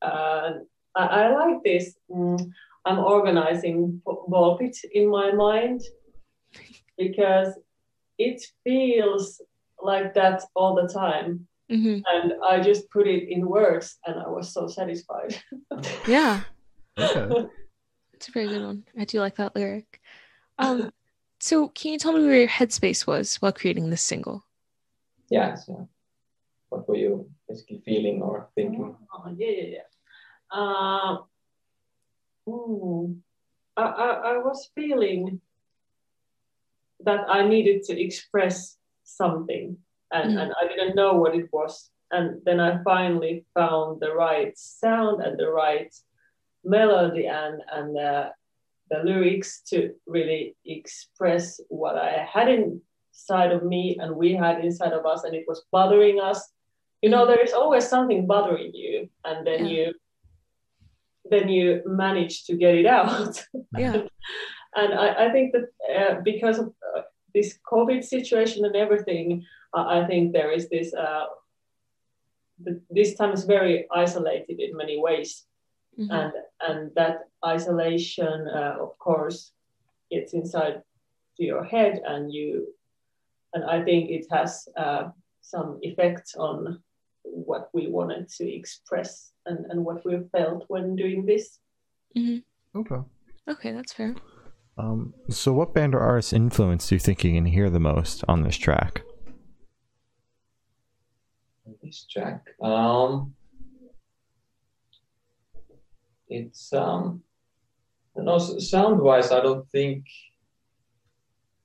Uh, 0.00 0.50
I, 0.94 1.04
I 1.06 1.34
like 1.34 1.62
this. 1.64 1.94
Mm, 2.10 2.50
I'm 2.84 2.98
organizing 2.98 4.02
b- 4.04 4.22
ball 4.28 4.58
pit 4.58 4.76
in 4.92 5.08
my 5.10 5.32
mind 5.32 5.80
because 6.98 7.58
it 8.18 8.42
feels 8.64 9.40
like 9.82 10.14
that 10.14 10.42
all 10.54 10.74
the 10.74 10.88
time. 10.92 11.46
hmm 11.70 11.98
And 12.06 12.34
I 12.44 12.60
just 12.60 12.90
put 12.90 13.06
it 13.06 13.28
in 13.28 13.48
words 13.48 13.98
and 14.06 14.20
I 14.20 14.28
was 14.28 14.52
so 14.52 14.66
satisfied. 14.68 15.40
Yeah. 16.06 16.40
Okay. 16.98 17.28
It's 18.14 18.28
a 18.28 18.32
very 18.32 18.46
good 18.46 18.62
one. 18.62 18.84
I 18.96 19.04
do 19.04 19.18
like 19.18 19.34
that 19.36 19.56
lyric. 19.56 20.00
Um, 20.58 20.92
so 21.42 21.68
can 21.68 21.92
you 21.92 21.98
tell 21.98 22.12
me 22.12 22.24
where 22.24 22.38
your 22.38 22.48
headspace 22.48 23.04
was 23.06 23.36
while 23.36 23.52
creating 23.52 23.90
this 23.90 24.02
single? 24.02 24.44
yeah 25.28 25.54
so 25.54 25.88
what 26.68 26.88
were 26.88 26.96
you 26.96 27.28
basically 27.48 27.80
feeling 27.84 28.22
or 28.22 28.48
thinking 28.54 28.94
Oh, 29.14 29.28
yeah, 29.36 29.54
yeah, 29.60 29.70
yeah. 29.78 29.88
Uh, 30.58 31.18
I, 33.76 33.82
I, 33.82 34.08
I 34.32 34.38
was 34.38 34.70
feeling 34.74 35.40
that 37.04 37.22
I 37.28 37.46
needed 37.46 37.82
to 37.84 38.00
express 38.00 38.76
something, 39.04 39.76
and, 40.12 40.30
Mm. 40.30 40.42
and 40.42 40.52
I 40.60 40.68
didn't 40.68 40.94
know 40.94 41.12
what 41.14 41.34
it 41.34 41.48
was. 41.52 41.90
And 42.10 42.40
then 42.44 42.60
I 42.60 42.82
finally 42.84 43.44
found 43.54 44.00
the 44.00 44.12
right 44.14 44.56
sound 44.56 45.22
and 45.24 45.38
the 45.38 45.50
right 45.50 45.92
melody 46.64 47.26
and 47.26 47.62
and 47.72 47.98
uh, 47.98 48.28
the 48.92 49.02
lyrics 49.02 49.62
to 49.70 49.76
really 50.06 50.54
express 50.66 51.60
what 51.68 51.96
I 51.96 52.28
had 52.30 52.48
inside 52.48 53.52
of 53.52 53.62
me 53.64 53.96
and 53.98 54.14
we 54.16 54.34
had 54.34 54.64
inside 54.64 54.92
of 54.92 55.06
us, 55.06 55.24
and 55.24 55.34
it 55.34 55.44
was 55.48 55.64
bothering 55.72 56.20
us. 56.20 56.40
You 57.00 57.10
know, 57.10 57.26
there 57.26 57.42
is 57.42 57.54
always 57.54 57.88
something 57.88 58.26
bothering 58.26 58.72
you, 58.74 59.08
and 59.24 59.46
then 59.46 59.60
Yeah. 59.66 59.72
you 59.74 59.84
then 61.30 61.48
you 61.48 61.82
manage 61.86 62.44
to 62.46 62.52
get 62.56 62.74
it 62.74 62.86
out. 62.86 63.34
Yeah. 63.78 64.02
and 64.80 64.90
I, 65.04 65.26
I 65.26 65.32
think 65.32 65.46
that 65.54 65.66
uh, 65.98 66.14
because 66.30 66.58
of 66.58 66.66
uh, 66.66 67.02
this 67.34 67.58
COVID 67.72 68.02
situation 68.04 68.64
and 68.66 68.76
everything, 68.76 69.26
uh, 69.76 69.86
I 69.96 70.06
think 70.08 70.32
there 70.32 70.52
is 70.58 70.68
this. 70.68 70.92
Uh, 70.92 71.26
th- 72.64 72.82
this 72.90 73.14
time 73.14 73.32
is 73.32 73.44
very 73.44 73.86
isolated 74.04 74.56
in 74.60 74.76
many 74.76 74.96
ways, 75.06 75.46
Mhm. 75.98 76.10
and 76.10 76.32
and 76.60 76.94
that 76.94 77.28
isolation, 77.44 78.48
uh, 78.48 78.76
of 78.80 78.98
course, 78.98 79.52
gets 80.10 80.32
inside 80.32 80.82
to 81.36 81.44
your 81.44 81.64
head, 81.64 82.00
and 82.06 82.32
you, 82.32 82.74
and 83.54 83.64
I 83.64 83.82
think 83.82 84.10
it 84.10 84.26
has 84.30 84.68
uh, 84.76 85.10
some 85.40 85.78
effect 85.82 86.34
on 86.38 86.82
what 87.22 87.68
we 87.72 87.88
wanted 87.88 88.28
to 88.28 88.44
express 88.44 89.32
and, 89.46 89.66
and 89.70 89.84
what 89.84 90.04
we 90.04 90.18
felt 90.32 90.64
when 90.68 90.96
doing 90.96 91.26
this. 91.26 91.58
Okay. 92.74 93.00
Okay, 93.48 93.72
that's 93.72 93.92
fair. 93.92 94.14
Um, 94.78 95.14
so, 95.28 95.52
what 95.52 95.74
band 95.74 95.94
or 95.94 96.00
artist 96.00 96.32
influence 96.32 96.88
do 96.88 96.94
you 96.94 96.98
think 96.98 97.24
you 97.24 97.32
can 97.32 97.46
hear 97.46 97.70
the 97.70 97.80
most 97.80 98.24
on 98.28 98.42
this 98.42 98.56
track? 98.56 99.02
This 101.82 102.06
track. 102.10 102.44
Um, 102.62 103.34
it's 106.40 106.72
um, 106.72 107.22
no 108.16 108.38
sound 108.38 109.00
wise. 109.00 109.30
I 109.32 109.40
don't 109.40 109.68
think 109.70 110.04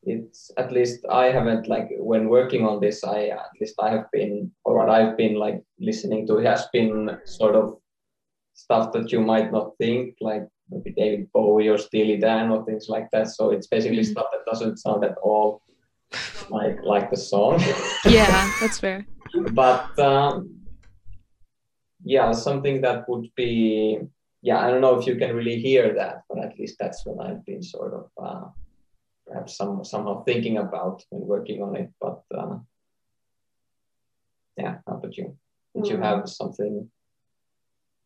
it's 0.04 0.52
at 0.58 0.72
least 0.72 1.06
I 1.10 1.26
haven't 1.26 1.68
like 1.68 1.90
when 2.00 2.30
working 2.30 2.66
on 2.66 2.80
this. 2.80 3.04
I 3.04 3.28
at 3.28 3.52
least 3.60 3.76
I 3.80 3.90
have 3.90 4.06
been 4.12 4.52
or 4.64 4.78
what 4.78 4.90
I've 4.90 5.18
been 5.18 5.36
like 5.36 5.62
listening 5.80 6.28
to 6.28 6.38
has 6.38 6.68
been 6.72 7.18
sort 7.26 7.56
of 7.56 7.78
stuff 8.54 8.92
that 8.94 9.12
you 9.12 9.20
might 9.22 9.52
not 9.52 9.72
think 9.78 10.16
like 10.22 10.44
maybe 10.70 10.92
David 10.92 11.32
Bowie 11.34 11.68
or 11.70 11.78
Steely 11.78 12.18
Dan 12.18 12.52
or 12.52 12.66
things 12.66 12.88
like 12.90 13.08
that. 13.12 13.28
So 13.28 13.52
it's 13.52 13.68
basically 13.68 14.04
Mhm. 14.04 14.12
stuff 14.14 14.28
that 14.32 14.46
doesn't 14.52 14.78
sound 14.78 15.04
at 15.04 15.18
all 15.22 15.62
like 16.50 16.78
like 16.84 17.10
the 17.12 17.18
song. 17.18 17.60
Yeah, 18.18 18.50
that's 18.62 18.80
fair. 18.80 19.06
but 19.62 19.92
um, 20.00 20.34
yeah, 22.04 22.32
something 22.32 22.82
that 22.82 23.10
would 23.10 23.28
be 23.36 24.00
yeah. 24.48 24.60
I 24.64 24.68
don't 24.72 24.82
know 24.86 24.98
if 25.00 25.06
you 25.08 25.16
can 25.22 25.36
really 25.36 25.60
hear 25.68 25.86
that, 26.00 26.16
but 26.30 26.38
at 26.46 26.58
least 26.60 26.76
that's 26.80 27.06
what 27.06 27.18
I've 27.26 27.44
been 27.46 27.62
sort 27.62 27.94
of 28.00 28.06
uh, 28.28 28.46
perhaps 29.28 29.58
some 29.58 29.84
somehow 29.84 30.24
thinking 30.24 30.58
about 30.58 30.98
when 31.10 31.24
working 31.34 31.62
on 31.62 31.76
it. 31.82 31.90
But 32.04 32.20
uh, 32.40 32.56
yeah, 34.58 34.74
how 34.86 34.96
about 34.98 35.18
you? 35.18 35.28
Did 35.76 35.88
you 35.92 35.98
Mm. 35.98 36.04
have 36.08 36.30
something? 36.40 36.90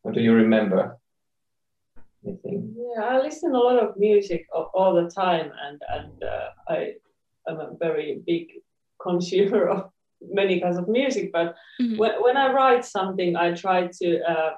Or 0.04 0.12
do 0.12 0.20
you 0.20 0.34
remember 0.34 0.98
anything? 2.24 2.74
Yeah, 2.76 3.02
I 3.12 3.16
listen 3.22 3.54
a 3.54 3.58
lot 3.68 3.78
of 3.84 3.96
music 3.96 4.42
all, 4.54 4.68
all 4.74 4.92
the 5.00 5.08
time, 5.24 5.48
and 5.64 5.76
and 5.96 6.12
uh, 6.34 6.48
I 6.68 6.78
am 7.48 7.60
a 7.60 7.70
very 7.86 8.20
big 8.26 8.44
consumer 9.06 9.62
of 9.74 9.80
many 10.40 10.60
kinds 10.60 10.78
of 10.78 10.88
music. 10.88 11.30
But 11.32 11.54
Mhm. 11.80 11.98
when, 12.00 12.12
when 12.24 12.36
I 12.36 12.52
write 12.52 12.84
something, 12.84 13.30
I 13.36 13.54
try 13.64 13.78
to 14.00 14.08
uh, 14.32 14.52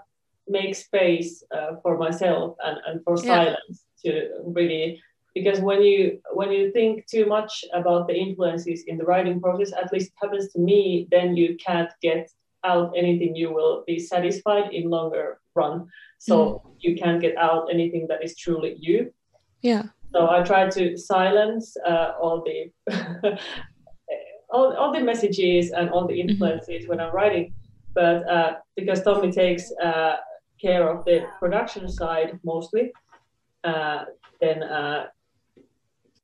make 0.49 0.75
space 0.75 1.43
uh, 1.57 1.73
for 1.83 1.97
myself 1.99 2.57
and, 2.65 2.79
and 2.87 3.05
for 3.05 3.17
Yeah. 3.17 3.35
silence 3.35 3.85
to 4.05 4.31
really 4.45 5.01
because 5.35 5.61
when 5.61 5.83
you 5.83 6.21
when 6.33 6.53
you 6.53 6.71
think 6.71 7.07
too 7.07 7.27
much 7.27 7.65
about 7.73 8.07
the 8.07 8.15
influences 8.15 8.85
in 8.87 8.97
the 8.97 9.05
writing 9.05 9.41
process, 9.41 9.73
at 9.73 9.93
least 9.93 10.09
it 10.09 10.15
happens 10.23 10.53
to 10.53 10.61
me, 10.61 11.09
then 11.11 11.37
you 11.37 11.57
can't 11.57 11.91
get 12.01 12.31
out 12.63 12.93
anything 12.97 13.35
you 13.35 13.53
will 13.53 13.83
be 13.87 13.99
satisfied 13.99 14.73
in 14.73 14.89
longer 14.89 15.41
run. 15.55 15.89
So 16.19 16.63
you 16.79 16.97
can't 16.97 17.21
get 17.21 17.37
out 17.37 17.69
anything 17.71 18.07
that 18.09 18.25
is 18.25 18.37
truly 18.37 18.77
you. 18.79 19.13
Yeah. 19.61 19.83
So 20.13 20.31
I 20.31 20.43
try 20.43 20.71
to 20.71 20.97
silence 20.97 21.77
uh, 21.85 22.13
all 22.21 22.45
the 22.47 22.71
all, 24.51 24.73
all 24.77 24.93
the 24.93 25.01
messages 25.01 25.73
and 25.73 25.91
all 25.91 26.07
the 26.07 26.19
influences 26.19 26.87
when 26.87 27.01
I'm 27.01 27.13
writing. 27.13 27.53
But 27.95 28.29
uh, 28.29 28.53
because 28.77 29.03
Tommy 29.03 29.33
takes 29.33 29.71
uh, 29.83 30.17
care 30.61 30.89
of 30.89 31.05
the 31.05 31.27
production 31.39 31.89
side 31.89 32.39
mostly, 32.45 32.93
uh, 33.65 34.05
then 34.41 34.63
uh, 34.63 35.07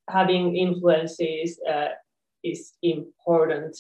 having 0.09 0.57
influences 0.57 1.59
uh, 1.69 1.89
is 2.43 2.73
important 2.83 3.77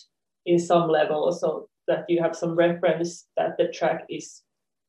in 0.47 0.59
some 0.59 0.89
level, 0.89 1.33
so 1.33 1.69
that 1.87 2.05
you 2.09 2.23
have 2.23 2.37
some 2.37 2.55
reference 2.55 3.27
that 3.37 3.57
the 3.59 3.69
track 3.69 4.05
is 4.09 4.43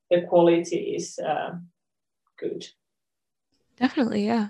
the 0.10 0.22
quality 0.22 0.94
is 0.96 1.20
uh, 1.20 1.52
good. 2.38 2.68
Definitely, 3.78 4.26
yeah. 4.26 4.50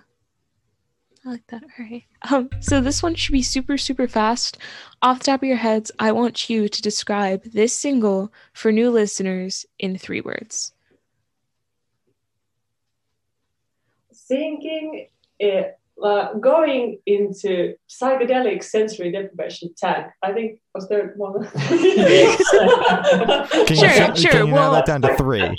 I 1.24 1.30
like 1.30 1.46
that. 1.48 1.64
All 1.64 1.86
right. 1.86 2.04
Um, 2.32 2.50
so 2.60 2.82
this 2.82 3.04
one 3.04 3.14
should 3.14 3.32
be 3.32 3.44
super, 3.44 3.78
super 3.78 4.08
fast. 4.08 4.58
Off 5.04 5.20
the 5.20 5.26
top 5.26 5.44
of 5.44 5.48
your 5.48 5.58
heads, 5.58 5.92
I 6.00 6.12
want 6.12 6.50
you 6.50 6.68
to 6.68 6.82
describe 6.82 7.44
this 7.44 7.74
single 7.74 8.34
for 8.54 8.72
new 8.72 8.90
listeners 8.90 9.66
in 9.78 9.98
three 9.98 10.22
words. 10.22 10.74
Thinking 14.32 15.08
uh, 15.44 15.64
uh, 16.02 16.34
going 16.36 17.00
into 17.06 17.76
psychedelic 17.90 18.64
sensory 18.64 19.12
deprivation 19.12 19.74
tank. 19.78 20.08
I 20.24 20.32
think 20.32 20.62
was 20.74 20.88
there 20.88 21.14
one. 21.18 21.44
Can 21.52 21.78
Sure, 23.78 23.90
you, 23.90 24.06
can 24.06 24.16
sure, 24.16 24.32
you 24.34 24.46
narrow 24.48 24.54
well- 24.54 24.72
that 24.72 24.86
down 24.86 25.02
to 25.02 25.18
three? 25.18 25.42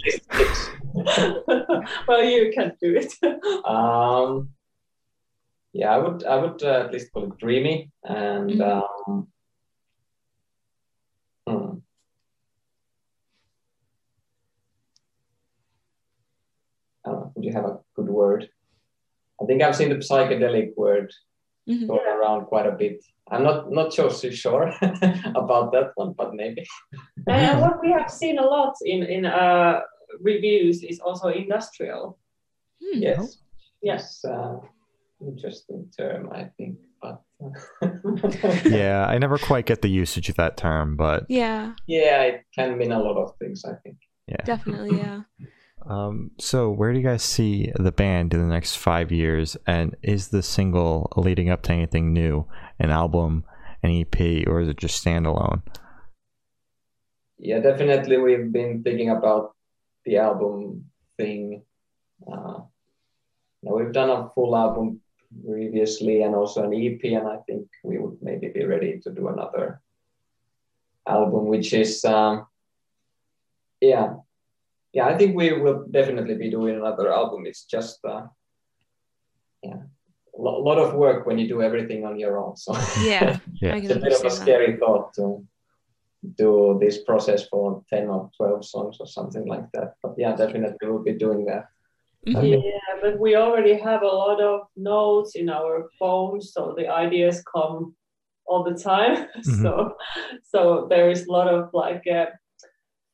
well, 2.08 2.24
you 2.24 2.50
can 2.56 2.72
do 2.80 2.96
it. 2.96 3.12
Um, 3.66 4.48
yeah, 5.74 5.94
I 5.94 5.98
would 5.98 6.24
I 6.24 6.36
would 6.36 6.62
uh, 6.62 6.84
at 6.84 6.92
least 6.92 7.12
call 7.12 7.24
it 7.24 7.36
dreamy 7.38 7.90
and 8.04 8.50
Mhm. 8.50 8.82
um, 9.08 9.28
hmm. 11.46 11.78
I 17.04 17.10
don't 17.10 17.20
know, 17.20 17.32
would 17.34 17.44
you 17.44 17.52
have 17.52 17.64
a 17.64 17.78
good 17.96 18.08
word? 18.08 18.48
I 19.40 19.44
think 19.46 19.62
I've 19.62 19.76
seen 19.76 19.88
the 19.90 19.96
psychedelic 19.96 20.76
word 20.76 21.10
Mhm. 21.68 21.86
going 21.86 22.06
around 22.06 22.46
quite 22.46 22.66
a 22.66 22.72
bit. 22.72 23.04
I'm 23.30 23.44
not 23.44 23.70
not 23.70 23.94
so 23.94 24.08
so 24.08 24.30
sure 24.30 24.72
about 25.42 25.72
that 25.72 25.92
one, 25.94 26.12
but 26.18 26.34
maybe. 26.34 26.64
and 27.28 27.60
what 27.60 27.80
we 27.82 27.90
have 27.92 28.10
seen 28.10 28.38
a 28.38 28.44
lot 28.44 28.74
in 28.84 29.02
in 29.04 29.24
uh, 29.26 29.80
reviews 30.20 30.82
is 30.82 30.98
also 31.00 31.28
industrial. 31.28 32.18
Hmm. 32.82 32.98
Yes. 33.02 33.38
Yes. 33.82 34.24
Uh, 34.24 34.58
interesting 35.20 35.88
term, 35.96 36.30
I 36.32 36.50
think. 36.56 36.78
But 37.00 37.22
uh, 37.82 38.58
Yeah, 38.66 39.06
I 39.08 39.18
never 39.18 39.38
quite 39.38 39.66
get 39.66 39.82
the 39.82 39.88
usage 40.02 40.28
of 40.28 40.36
that 40.36 40.56
term, 40.56 40.96
but 40.96 41.24
Yeah, 41.28 41.74
yeah, 41.86 42.22
it 42.22 42.44
can 42.54 42.76
mean 42.78 42.92
a 42.92 42.98
lot 43.02 43.16
of 43.22 43.36
things. 43.38 43.64
I 43.64 43.74
think. 43.82 43.96
yeah. 44.28 44.42
definitely, 44.44 44.98
yeah. 44.98 45.22
Um, 45.88 46.30
so 46.38 46.70
where 46.70 46.92
do 46.92 46.98
you 46.98 47.04
guys 47.04 47.22
see 47.22 47.72
the 47.74 47.92
band 47.92 48.34
in 48.34 48.40
the 48.40 48.52
next 48.52 48.76
five 48.76 49.10
years? 49.10 49.56
And 49.66 49.96
is 50.02 50.28
the 50.28 50.42
single 50.42 51.12
leading 51.16 51.50
up 51.50 51.62
to 51.62 51.72
anything 51.72 52.12
new, 52.12 52.46
an 52.78 52.90
album, 52.90 53.44
an 53.82 53.90
EP, 53.90 54.46
or 54.46 54.60
is 54.60 54.68
it 54.68 54.76
just 54.76 55.04
standalone? 55.04 55.62
Yeah, 57.38 57.60
definitely. 57.60 58.18
We've 58.18 58.52
been 58.52 58.82
thinking 58.82 59.10
about 59.10 59.56
the 60.04 60.18
album 60.18 60.84
thing. 61.16 61.62
Uh, 62.26 62.60
now 63.62 63.74
we've 63.74 63.92
done 63.92 64.10
a 64.10 64.28
full 64.34 64.56
album 64.56 65.00
previously 65.44 66.22
and 66.22 66.34
also 66.34 66.62
an 66.62 66.74
EP, 66.74 67.02
and 67.04 67.26
I 67.26 67.38
think 67.46 67.66
we 67.82 67.98
would 67.98 68.18
maybe 68.22 68.48
be 68.48 68.64
ready 68.64 69.00
to 69.00 69.10
do 69.10 69.28
another 69.28 69.80
album, 71.06 71.46
which 71.46 71.72
is, 71.72 72.04
um, 72.04 72.46
yeah, 73.80 74.14
yeah. 74.92 75.06
I 75.06 75.16
think 75.18 75.36
we 75.36 75.52
will 75.52 75.86
definitely 75.90 76.36
be 76.36 76.50
doing 76.50 76.76
another 76.76 77.12
album. 77.12 77.46
It's 77.46 77.64
just, 77.64 77.98
uh, 78.04 78.22
yeah, 79.62 79.80
a 80.36 80.40
lo- 80.40 80.60
lot 80.62 80.78
of 80.78 80.94
work 80.94 81.26
when 81.26 81.38
you 81.38 81.48
do 81.48 81.62
everything 81.62 82.04
on 82.04 82.18
your 82.18 82.38
own. 82.38 82.56
So 82.56 82.72
Yeah, 83.02 83.38
Yeah. 83.62 83.74
It's 83.76 83.90
a 83.90 83.94
bit 83.94 84.12
of 84.12 84.20
a 84.20 84.30
understand 84.30 84.32
that. 84.32 84.42
scary 84.42 84.76
thought 84.78 85.14
to 85.14 85.44
do 86.38 86.78
this 86.80 87.02
process 87.02 87.48
for 87.48 87.82
10 87.90 88.08
or 88.08 88.30
12 88.36 88.64
songs 88.64 88.96
or 89.00 89.06
something 89.06 89.46
like 89.46 89.70
that. 89.72 89.94
But 90.02 90.14
yeah, 90.18 90.36
definitely 90.36 90.78
we'll 90.88 91.02
be 91.02 91.14
doing 91.14 91.46
that. 91.46 91.66
Mhm. 92.26 92.62
Yeah, 92.62 92.94
but 93.02 93.18
we 93.18 93.34
already 93.34 93.74
have 93.74 94.02
a 94.02 94.06
lot 94.24 94.40
of 94.40 94.60
notes 94.76 95.34
in 95.34 95.48
our 95.50 95.88
phones, 95.98 96.52
so 96.52 96.72
the 96.76 96.86
ideas 96.86 97.42
come 97.54 97.96
all 98.46 98.62
the 98.62 98.74
time. 98.78 99.26
So, 99.62 99.96
so 100.44 100.86
there 100.88 101.10
is 101.10 101.26
a 101.26 101.32
lot 101.32 101.48
of 101.48 101.70
like 101.74 102.04
uh, 102.06 102.26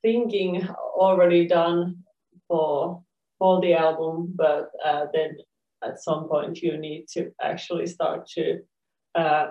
thinking 0.03 0.67
already 0.97 1.47
done 1.47 2.05
for 2.47 3.03
for 3.39 3.61
the 3.61 3.75
album, 3.75 4.33
but 4.35 4.71
uh, 4.85 5.07
then 5.13 5.37
at 5.85 6.03
some 6.03 6.29
point 6.29 6.61
you 6.61 6.77
need 6.77 7.07
to 7.09 7.31
actually 7.41 7.87
start 7.87 8.27
to 8.27 8.59
uh, 9.15 9.49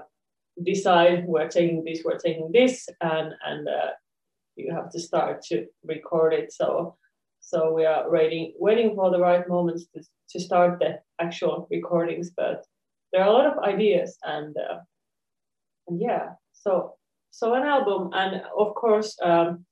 decide 0.64 1.26
we're 1.26 1.48
taking 1.48 1.84
this, 1.86 2.02
we're 2.04 2.18
taking 2.18 2.52
this, 2.52 2.88
and 3.02 3.34
and 3.46 3.68
uh, 3.68 3.92
you 4.56 4.74
have 4.74 4.90
to 4.92 5.00
start 5.00 5.42
to 5.44 5.66
record 5.84 6.34
it. 6.34 6.52
So 6.52 6.98
so 7.40 7.74
we 7.74 7.86
are 7.86 8.10
waiting 8.10 8.54
waiting 8.60 8.96
for 8.96 9.10
the 9.12 9.20
right 9.20 9.48
moments 9.48 9.86
to, 9.94 10.04
to 10.32 10.40
start 10.40 10.80
the 10.80 11.00
actual 11.20 11.68
recordings. 11.72 12.32
But 12.36 12.66
there 13.14 13.22
are 13.22 13.30
a 13.30 13.32
lot 13.32 13.46
of 13.46 13.64
ideas, 13.64 14.18
and, 14.24 14.56
uh, 14.58 14.80
and 15.88 16.02
yeah, 16.02 16.34
so 16.52 16.96
so 17.32 17.54
an 17.54 17.64
album, 17.64 18.10
and 18.14 18.42
of 18.58 18.76
course. 18.76 19.18
Um, 19.24 19.66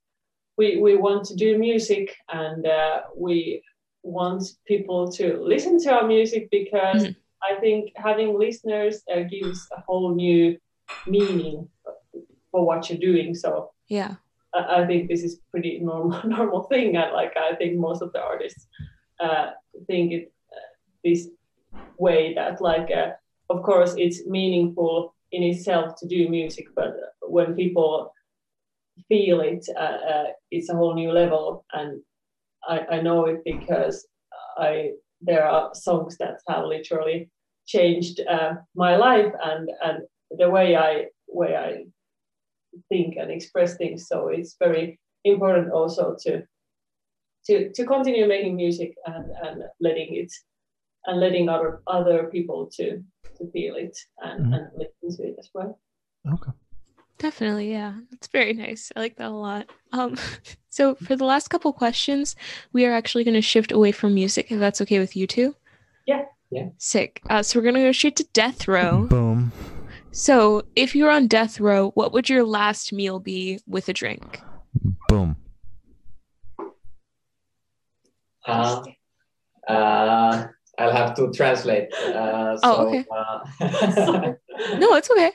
we, 0.58 0.78
we 0.78 0.96
want 0.96 1.26
to 1.26 1.36
do 1.36 1.58
music 1.58 2.16
and 2.30 2.66
uh, 2.66 3.02
we 3.16 3.62
want 4.04 4.44
people 4.68 5.12
to 5.12 5.38
listen 5.42 5.80
to 5.84 5.92
our 5.92 6.08
music 6.08 6.50
because 6.52 7.04
mm-hmm. 7.04 7.12
I 7.44 7.60
think 7.60 7.92
having 7.96 8.38
listeners 8.38 9.02
uh, 9.14 9.22
gives 9.22 9.68
a 9.76 9.82
whole 9.82 10.16
new 10.16 10.58
meaning 11.08 11.68
for 12.52 12.66
what 12.66 12.90
you're 12.90 13.00
doing. 13.00 13.36
So 13.36 13.72
yeah, 13.88 14.16
I, 14.54 14.82
I 14.82 14.88
think 14.88 15.10
this 15.10 15.24
is 15.24 15.40
pretty 15.52 15.80
normal 15.80 16.22
normal 16.26 16.64
thing, 16.64 16.96
and 16.96 17.12
like 17.12 17.34
I 17.38 17.56
think 17.56 17.78
most 17.78 18.02
of 18.02 18.14
the 18.14 18.22
artists 18.22 18.68
uh, 19.20 19.52
think 19.88 20.14
it 20.14 20.34
uh, 20.52 20.72
this 21.04 21.28
way 21.98 22.34
that 22.36 22.62
like 22.62 22.90
uh, 22.92 23.12
of 23.50 23.64
course 23.64 23.96
it's 23.98 24.26
meaningful 24.26 25.16
in 25.32 25.44
itself 25.44 25.96
to 26.00 26.08
do 26.08 26.30
music, 26.30 26.68
but 26.76 26.96
when 27.22 27.56
people 27.56 28.14
feel 29.08 29.42
it, 29.42 29.66
uh, 29.78 29.80
uh, 29.80 30.26
it's 30.52 30.70
a 30.70 30.76
whole 30.76 30.96
new 30.96 31.12
level, 31.12 31.66
and 31.74 32.02
I, 32.68 32.80
I 32.92 33.02
know 33.02 33.26
it 33.26 33.42
because 33.46 34.08
I 34.58 34.92
there 35.22 35.48
are 35.48 35.74
songs 35.74 36.18
that 36.18 36.40
have 36.48 36.66
literally 36.66 37.30
changed 37.66 38.22
uh, 38.30 38.54
my 38.76 38.96
life 38.96 39.32
and 39.44 39.70
and 39.84 40.04
the 40.38 40.50
way 40.50 40.76
I 40.76 41.06
way 41.28 41.56
I 41.56 41.86
think 42.90 43.16
and 43.18 43.32
express 43.32 43.78
things. 43.78 44.08
So 44.08 44.28
it's 44.28 44.56
very 44.60 45.00
important 45.24 45.72
also 45.72 46.16
to 46.22 46.44
to 47.46 47.72
to 47.72 47.86
continue 47.86 48.28
making 48.28 48.56
music 48.56 48.94
and 49.06 49.32
and 49.44 49.64
letting 49.80 50.16
it 50.16 50.32
and 51.06 51.20
letting 51.20 51.50
other 51.50 51.82
other 51.88 52.30
people 52.32 52.70
to 52.78 53.04
to 53.38 53.52
feel 53.52 53.76
it 53.76 53.98
and, 54.20 54.46
mm-hmm. 54.46 54.54
and 54.54 54.68
listen 54.78 55.18
to 55.18 55.30
it 55.30 55.36
as 55.40 55.50
well. 55.54 55.80
Okay. 56.28 56.52
Definitely, 57.26 57.72
yeah. 57.72 57.94
That's 58.12 58.28
very 58.28 58.54
nice. 58.54 58.92
I 58.96 59.00
like 59.00 59.16
that 59.16 59.30
a 59.30 59.30
lot. 59.30 59.68
Um 59.92 60.16
so 60.70 60.94
for 60.94 61.16
the 61.16 61.26
last 61.26 61.48
couple 61.48 61.74
questions, 61.74 62.36
we 62.72 62.86
are 62.86 62.94
actually 62.94 63.24
going 63.24 63.34
to 63.34 63.42
shift 63.42 63.72
away 63.72 63.92
from 63.92 64.14
music 64.14 64.52
if 64.52 64.60
that's 64.60 64.80
okay 64.82 65.00
with 65.00 65.16
you 65.16 65.26
too. 65.26 65.56
Yeah. 66.06 66.26
Yeah. 66.52 66.68
Sick. 66.78 67.24
Uh, 67.28 67.42
so 67.42 67.58
we're 67.58 67.64
going 67.64 67.74
to 67.76 67.82
go 67.82 67.92
straight 67.92 68.16
to 68.18 68.28
death 68.34 68.68
row. 68.68 69.08
Boom. 69.08 69.52
So, 70.12 70.62
if 70.76 70.96
you 70.96 71.06
were 71.06 71.10
on 71.10 71.26
death 71.26 71.60
row, 71.60 71.90
what 71.96 72.14
would 72.14 72.30
your 72.30 72.44
last 72.44 72.94
meal 72.94 73.20
be 73.20 73.60
with 73.66 73.90
a 73.90 73.94
drink? 73.94 74.40
Boom. 75.10 75.36
Uh, 78.46 78.84
uh, 79.68 80.48
I'll 80.78 80.92
have 80.92 81.16
to 81.16 81.32
translate. 81.32 81.92
Uh, 81.92 82.12
oh, 82.14 82.58
so, 82.58 82.62
oh, 82.64 82.88
okay. 82.88 83.06
Uh, 83.12 84.78
no, 84.78 84.94
it's 84.94 85.10
okay. 85.10 85.32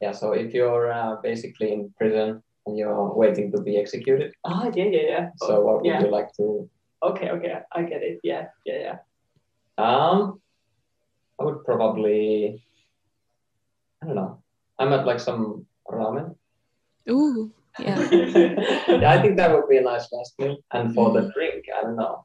Yeah, 0.00 0.12
so 0.12 0.32
if 0.32 0.52
you're 0.54 0.92
uh, 0.92 1.16
basically 1.22 1.72
in 1.72 1.92
prison 1.96 2.42
and 2.66 2.78
you're 2.78 3.14
waiting 3.14 3.52
to 3.52 3.62
be 3.62 3.76
executed. 3.76 4.32
Oh, 4.44 4.70
yeah, 4.74 4.84
yeah, 4.84 5.06
yeah. 5.08 5.28
So, 5.36 5.60
what 5.60 5.82
would 5.82 5.86
yeah. 5.86 6.02
you 6.02 6.10
like 6.10 6.32
to? 6.36 6.68
Okay, 7.02 7.30
okay, 7.30 7.60
I 7.72 7.82
get 7.82 8.02
it. 8.02 8.20
Yeah, 8.22 8.46
yeah, 8.64 8.78
yeah. 8.78 8.98
Um, 9.78 10.40
I 11.38 11.44
would 11.44 11.64
probably 11.64 12.62
I 14.02 14.06
don't 14.06 14.16
know. 14.16 14.42
I'm 14.78 14.92
at 14.92 15.06
like 15.06 15.20
some 15.20 15.66
ramen. 15.88 16.36
Ooh, 17.08 17.52
yeah. 17.78 18.08
yeah, 18.10 18.86
I 19.08 19.22
think 19.22 19.36
that 19.36 19.52
would 19.52 19.68
be 19.68 19.78
a 19.78 19.82
nice 19.82 20.10
last 20.12 20.34
meal. 20.38 20.58
And 20.72 20.94
for 20.94 21.10
mm. 21.10 21.14
the 21.14 21.32
drink, 21.32 21.64
I 21.76 21.82
don't 21.82 21.96
know. 21.96 22.24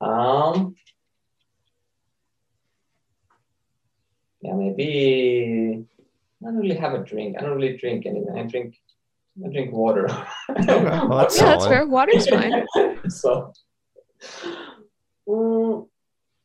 Um, 0.00 0.74
yeah, 4.40 4.54
maybe 4.54 5.86
I 6.44 6.48
don't 6.50 6.60
really 6.60 6.76
have 6.76 6.92
a 6.92 6.98
drink. 6.98 7.36
I 7.38 7.42
don't 7.42 7.56
really 7.56 7.76
drink 7.76 8.04
anything. 8.04 8.36
I 8.36 8.42
drink, 8.42 8.76
I 9.44 9.48
drink 9.48 9.72
water. 9.72 10.06
okay, 10.50 10.84
well, 10.84 11.18
that's 11.18 11.38
yeah, 11.38 11.46
that's 11.46 11.66
fair. 11.66 11.86
Water's 11.86 12.28
fine. 12.28 12.66
so, 13.08 13.52
mm, 15.26 15.88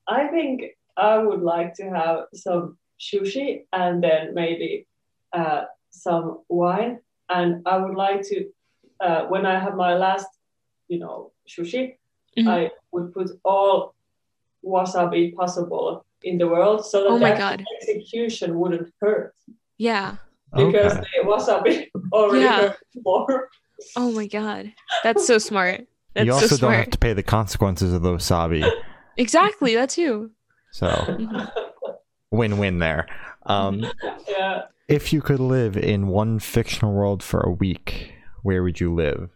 I 0.08 0.28
think 0.28 0.64
I 0.96 1.18
would 1.18 1.42
like 1.42 1.74
to 1.76 1.90
have 1.90 2.26
some 2.34 2.78
sushi 3.00 3.66
and 3.74 4.02
then 4.02 4.34
maybe 4.34 4.88
uh, 5.34 5.64
some 5.90 6.44
wine. 6.48 7.00
And 7.30 7.62
I 7.66 7.78
would 7.78 7.96
like 7.96 8.22
to, 8.30 8.50
uh, 9.02 9.26
when 9.26 9.46
I 9.46 9.60
have 9.60 9.76
my 9.76 9.96
last, 9.96 10.28
you 10.88 11.00
know, 11.00 11.34
sushi, 11.48 11.98
mm-hmm. 12.38 12.48
I 12.48 12.72
would 12.92 13.14
put 13.14 13.32
all 13.44 13.96
wasabi 14.66 15.36
possible 15.36 16.06
in 16.24 16.38
the 16.38 16.48
world 16.48 16.86
so 16.86 17.04
that 17.04 17.10
oh 17.10 17.18
my 17.18 17.38
God. 17.38 17.64
execution 17.82 18.58
wouldn't 18.60 18.92
hurt. 19.02 19.34
Yeah. 19.80 20.18
Because 20.54 20.94
okay. 20.94 21.06
the 21.15 21.28
wasabi 21.28 21.88
already 22.13 22.44
yeah. 22.44 22.74
more. 23.04 23.50
Oh 23.96 24.12
my 24.12 24.28
God. 24.28 24.72
That's 25.04 25.26
so 25.26 25.39
smart. 25.39 25.88
That's 26.13 26.26
you 26.26 26.34
also 26.34 26.48
so 26.48 26.58
don't 26.58 26.74
have 26.74 26.89
to 26.92 26.98
pay 26.98 27.13
the 27.13 27.24
consequences 27.24 27.94
of 27.94 28.02
the 28.04 28.10
wasabi. 28.10 28.70
exactly. 29.18 29.74
That 29.74 29.89
too. 29.89 30.32
So. 30.72 31.18
Win-win 32.32 32.78
there. 32.78 33.08
Um, 33.46 33.86
yeah. 34.28 34.63
If 34.88 35.13
you 35.13 35.22
could 35.22 35.39
live 35.39 35.78
in 35.78 36.08
one 36.08 36.39
fictional 36.39 36.94
world 36.94 37.24
for 37.24 37.39
a 37.42 37.52
week, 37.52 38.13
where 38.44 38.62
would 38.62 38.80
you 38.80 38.94
live? 38.94 39.30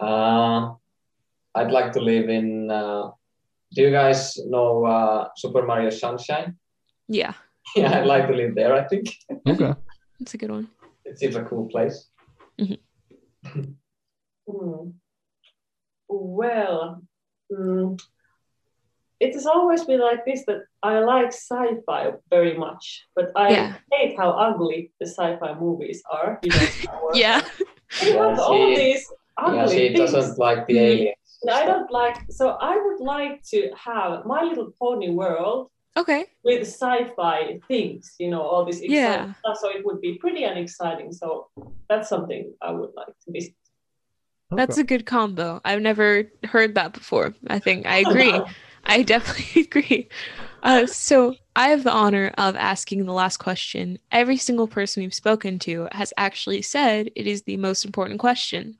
Uh, 0.00 0.72
I'd 1.54 1.70
like 1.70 1.92
to 1.92 2.00
live 2.00 2.28
in. 2.28 2.70
Uh, 2.70 3.10
do 3.74 3.82
you 3.82 3.90
guys 3.90 4.36
know 4.46 4.84
uh, 4.84 5.28
Super 5.36 5.64
Mario 5.64 5.90
Sunshine? 5.90 6.56
Yeah. 7.08 7.34
Yeah, 7.76 7.98
I'd 7.98 8.06
like 8.06 8.26
to 8.28 8.34
live 8.34 8.54
there. 8.54 8.74
I 8.74 8.84
think. 8.88 9.14
Okay. 9.48 9.74
That's 10.18 10.34
a 10.34 10.38
good 10.38 10.50
one. 10.50 10.68
It 11.04 11.18
seems 11.18 11.36
a 11.36 11.42
cool 11.42 11.66
place. 11.68 12.08
Mm-hmm. 12.60 13.60
mm. 14.48 14.92
Well, 16.08 17.02
mm, 17.50 17.98
it 19.22 19.34
has 19.34 19.46
always 19.46 19.84
been 19.84 20.00
like 20.00 20.24
this 20.24 20.44
that 20.46 20.62
I 20.82 20.98
like 20.98 21.28
sci-fi 21.28 22.12
very 22.28 22.56
much, 22.58 23.06
but 23.14 23.30
I 23.36 23.50
yeah. 23.50 23.76
hate 23.92 24.16
how 24.16 24.30
ugly 24.30 24.92
the 24.98 25.06
sci-fi 25.06 25.54
movies 25.54 26.02
are. 26.10 26.40
You 26.42 26.50
know, 26.50 27.10
yeah. 27.14 27.40
You 28.02 28.18
have 28.18 28.36
yeah, 28.36 28.42
all 28.42 28.66
these 28.66 29.06
ugly 29.38 29.58
yeah, 29.58 29.66
she 29.68 29.96
things. 29.96 30.12
doesn't 30.12 30.38
like 30.38 30.66
the 30.66 30.78
aliens. 30.78 31.16
I 31.48 31.64
don't 31.64 31.90
like. 31.90 32.16
So 32.30 32.50
I 32.60 32.76
would 32.84 33.00
like 33.00 33.42
to 33.50 33.70
have 33.76 34.26
My 34.26 34.42
Little 34.42 34.72
Pony 34.80 35.10
world. 35.10 35.70
Okay. 35.96 36.26
With 36.44 36.62
sci-fi 36.62 37.60
things, 37.68 38.14
you 38.18 38.30
know, 38.30 38.42
all 38.42 38.64
this 38.64 38.80
exciting 38.80 38.94
yeah. 38.94 39.32
stuff. 39.34 39.58
So 39.60 39.70
it 39.70 39.84
would 39.84 40.00
be 40.00 40.18
pretty 40.18 40.44
and 40.44 40.58
exciting. 40.58 41.12
So 41.12 41.48
that's 41.88 42.08
something 42.08 42.52
I 42.62 42.72
would 42.72 42.90
like 42.96 43.08
to 43.08 43.32
visit. 43.32 43.54
That's 44.50 44.78
a 44.78 44.84
good 44.84 45.06
combo. 45.06 45.60
I've 45.64 45.80
never 45.80 46.24
heard 46.44 46.74
that 46.74 46.92
before. 46.92 47.34
I 47.48 47.58
think 47.58 47.86
I 47.86 47.96
agree. 47.98 48.38
I 48.84 49.02
definitely 49.02 49.62
agree. 49.70 50.08
Uh, 50.62 50.86
so 50.86 51.34
I 51.56 51.68
have 51.68 51.84
the 51.84 51.92
honor 51.92 52.32
of 52.38 52.56
asking 52.56 53.04
the 53.04 53.12
last 53.12 53.38
question. 53.38 53.98
Every 54.10 54.36
single 54.36 54.66
person 54.66 55.02
we've 55.02 55.14
spoken 55.14 55.58
to 55.60 55.88
has 55.92 56.12
actually 56.16 56.62
said 56.62 57.10
it 57.16 57.26
is 57.26 57.42
the 57.42 57.56
most 57.56 57.84
important 57.84 58.20
question. 58.20 58.76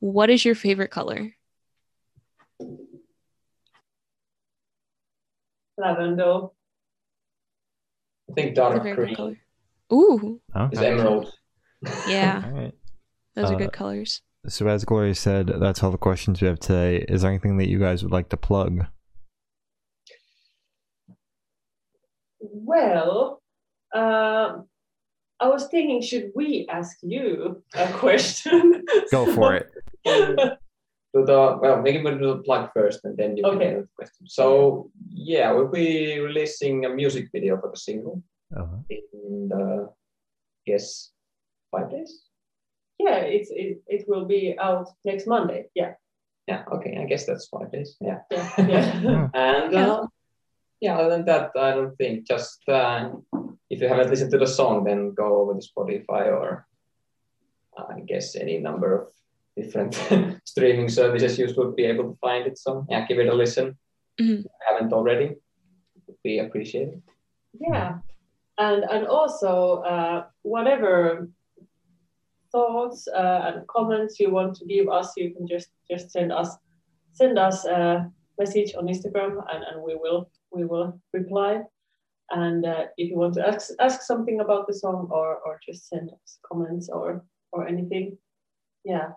What 0.00 0.30
is 0.30 0.44
your 0.44 0.54
favorite 0.54 0.90
color? 0.90 1.32
Lavender. 5.78 6.48
I 8.28 8.32
think 8.34 8.54
dark 8.54 8.82
green. 8.82 9.14
Color. 9.14 9.36
Ooh. 9.92 10.40
Okay. 10.54 10.76
Is 10.76 10.82
emerald. 10.82 11.32
Yeah. 12.08 12.50
right. 12.50 12.72
Those 13.34 13.50
uh, 13.50 13.54
are 13.54 13.58
good 13.58 13.72
colors. 13.72 14.22
So, 14.48 14.66
as 14.68 14.84
Gloria 14.84 15.14
said, 15.14 15.48
that's 15.58 15.82
all 15.82 15.90
the 15.90 15.98
questions 15.98 16.40
we 16.40 16.48
have 16.48 16.60
today. 16.60 17.04
Is 17.08 17.22
there 17.22 17.30
anything 17.30 17.58
that 17.58 17.68
you 17.68 17.78
guys 17.78 18.02
would 18.02 18.12
like 18.12 18.28
to 18.30 18.36
plug? 18.36 18.86
Well, 22.38 23.42
uh, 23.94 24.58
I 25.40 25.48
was 25.48 25.66
thinking, 25.68 26.00
should 26.00 26.30
we 26.34 26.66
ask 26.70 26.96
you 27.02 27.62
a 27.74 27.88
question? 27.92 28.84
Go 29.10 29.32
for 29.34 29.54
it. 29.54 30.58
To 31.16 31.24
the 31.24 31.58
well, 31.60 31.80
maybe 31.82 32.02
we'll 32.02 32.18
do 32.18 32.36
the 32.36 32.42
plug 32.42 32.70
first, 32.74 33.04
and 33.04 33.16
then 33.16 33.36
you 33.36 33.44
okay. 33.44 33.58
can 33.58 33.74
do 33.74 33.80
the 33.82 33.88
question. 33.96 34.28
So 34.28 34.90
yeah, 35.08 35.52
we'll 35.52 35.68
be 35.68 36.20
releasing 36.20 36.84
a 36.84 36.90
music 36.90 37.28
video 37.32 37.60
for 37.60 37.70
the 37.70 37.76
single 37.76 38.22
uh-huh. 38.56 38.78
in 38.90 39.48
the 39.48 39.90
yes 40.66 41.12
five 41.70 41.90
days 41.90 42.26
yeah, 42.98 43.18
it's 43.18 43.50
it, 43.50 43.82
it 43.86 44.08
will 44.08 44.24
be 44.24 44.56
out 44.58 44.88
next 45.04 45.26
Monday. 45.26 45.68
Yeah. 45.74 45.94
yeah, 46.48 46.64
okay, 46.72 46.98
I 47.00 47.04
guess 47.04 47.26
that's 47.26 47.48
five 47.48 47.70
days. 47.72 47.96
Yeah. 48.00 48.20
Yeah, 48.30 48.50
yeah. 48.58 49.28
and 49.34 49.72
Yeah. 49.72 49.92
uh, 49.92 50.06
yeah, 50.80 50.98
other 50.98 51.10
than 51.10 51.24
that, 51.26 51.52
I 51.56 51.72
don't 51.72 51.96
think. 51.96 52.26
Just 52.26 52.60
uh, 52.68 53.10
if 53.70 53.80
you 53.80 53.88
haven't 53.88 54.10
listened 54.10 54.30
to 54.32 54.38
the 54.38 54.46
song, 54.46 54.84
then 54.84 55.14
go 55.14 55.40
over 55.40 55.54
to 55.54 55.66
Spotify 55.66 56.26
or 56.28 56.66
uh, 57.76 57.84
I 57.96 58.00
guess 58.00 58.36
any 58.36 58.58
number 58.58 59.02
of 59.02 59.08
different 59.56 59.94
streaming 60.44 60.88
services 60.88 61.38
you 61.38 61.48
would 61.56 61.76
be 61.76 61.84
able 61.84 62.04
to 62.12 62.16
find 62.20 62.46
it. 62.46 62.58
So 62.58 62.86
yeah, 62.90 63.06
give 63.06 63.18
it 63.18 63.28
a 63.28 63.34
listen. 63.34 63.76
Mhm. 64.20 64.38
If 64.40 64.44
you 64.44 64.66
haven't 64.68 64.92
already, 64.92 65.26
it 65.96 66.02
would 66.06 66.22
be 66.22 66.38
appreciated. 66.38 67.02
yeah 67.70 67.98
and 68.58 68.84
and 68.94 69.06
also 69.06 69.82
uh, 69.92 70.24
whatever 70.42 71.28
thoughts 72.52 73.08
uh, 73.08 73.40
and 73.46 73.66
comments 73.68 74.20
you 74.20 74.30
want 74.30 74.54
to 74.56 74.64
give 74.66 74.88
us 74.88 75.12
you 75.16 75.34
can 75.34 75.46
just 75.46 75.68
just 75.90 76.10
send 76.10 76.32
us 76.32 76.56
send 77.12 77.38
us 77.38 77.64
a 77.66 78.10
message 78.38 78.74
on 78.78 78.86
instagram 78.86 79.32
and, 79.52 79.64
and 79.68 79.82
we 79.82 79.94
will 80.02 80.30
we 80.52 80.64
will 80.64 81.00
reply 81.12 81.60
and 82.30 82.64
uh, 82.66 82.84
if 82.96 83.10
you 83.10 83.16
want 83.16 83.34
to 83.34 83.46
ask 83.46 83.70
ask 83.80 84.02
something 84.02 84.40
about 84.40 84.66
the 84.66 84.74
song 84.74 85.08
or 85.10 85.28
or 85.44 85.58
just 85.66 85.88
send 85.88 86.10
us 86.10 86.38
comments 86.48 86.88
or 86.88 87.24
or 87.52 87.66
anything 87.66 88.16
yeah 88.84 89.08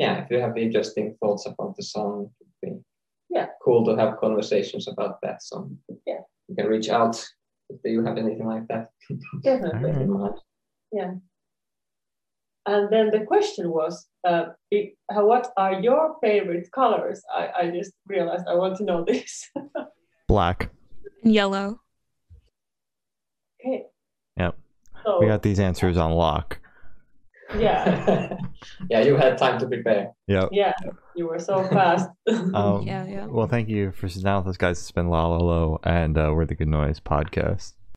Yeah, 0.00 0.22
if 0.24 0.30
you 0.30 0.40
have 0.40 0.56
interesting 0.56 1.14
thoughts 1.20 1.44
about 1.46 1.76
the 1.76 1.82
song, 1.82 2.30
it 2.40 2.46
would 2.62 2.76
be 2.76 2.82
Yeah. 3.28 3.48
cool 3.62 3.84
to 3.84 3.94
have 4.00 4.18
conversations 4.18 4.88
about 4.88 5.20
that 5.22 5.42
song. 5.42 5.76
Yeah. 6.06 6.22
you 6.48 6.56
can 6.56 6.66
reach 6.66 6.88
out 6.88 7.14
if 7.68 7.78
you 7.84 8.02
have 8.04 8.16
anything 8.18 8.46
like 8.54 8.66
that. 8.68 8.90
definitely 9.42 9.90
in 9.90 10.10
mind. 10.10 10.34
Yeah. 10.90 11.12
And 12.66 12.90
then 12.92 13.10
the 13.10 13.24
question 13.26 13.70
was, 13.70 14.06
uh, 14.24 14.46
be- 14.70 14.96
what 15.12 15.44
are 15.56 15.74
your 15.80 16.16
favorite 16.22 16.68
colors? 16.72 17.22
I, 17.40 17.48
I 17.60 17.70
just 17.70 17.92
realized 18.06 18.46
I 18.48 18.54
want 18.54 18.76
to 18.78 18.84
know 18.84 19.04
this. 19.04 19.50
Black. 20.28 20.70
And 21.22 21.32
yellow. 21.34 21.80
okay. 23.60 23.84
Yep. 24.38 24.56
So, 25.04 25.20
We 25.20 25.26
got 25.26 25.42
these 25.42 25.60
answers 25.60 25.96
on 25.98 26.12
lock. 26.12 26.58
Yeah, 27.58 28.38
yeah, 28.90 29.00
you 29.00 29.16
had 29.16 29.38
time 29.38 29.58
to 29.60 29.66
prepare. 29.66 30.12
yeah 30.26 30.46
yeah, 30.52 30.72
you 31.16 31.26
were 31.26 31.38
so 31.38 31.64
fast. 31.68 32.08
Um, 32.54 32.82
Yeah, 32.82 33.06
yeah. 33.06 33.26
Well, 33.26 33.46
thank 33.46 33.68
you 33.68 33.92
for 33.92 34.08
sitting 34.08 34.24
down 34.24 34.44
with 34.44 34.50
us, 34.50 34.56
guys. 34.56 34.78
It's 34.78 34.90
been 34.92 35.08
La 35.08 35.26
La 35.26 35.38
Lo 35.38 35.80
and 35.82 36.16
uh, 36.16 36.32
We're 36.34 36.46
the 36.46 36.54
Good 36.54 36.68
Noise 36.68 37.00
podcast. 37.00 37.74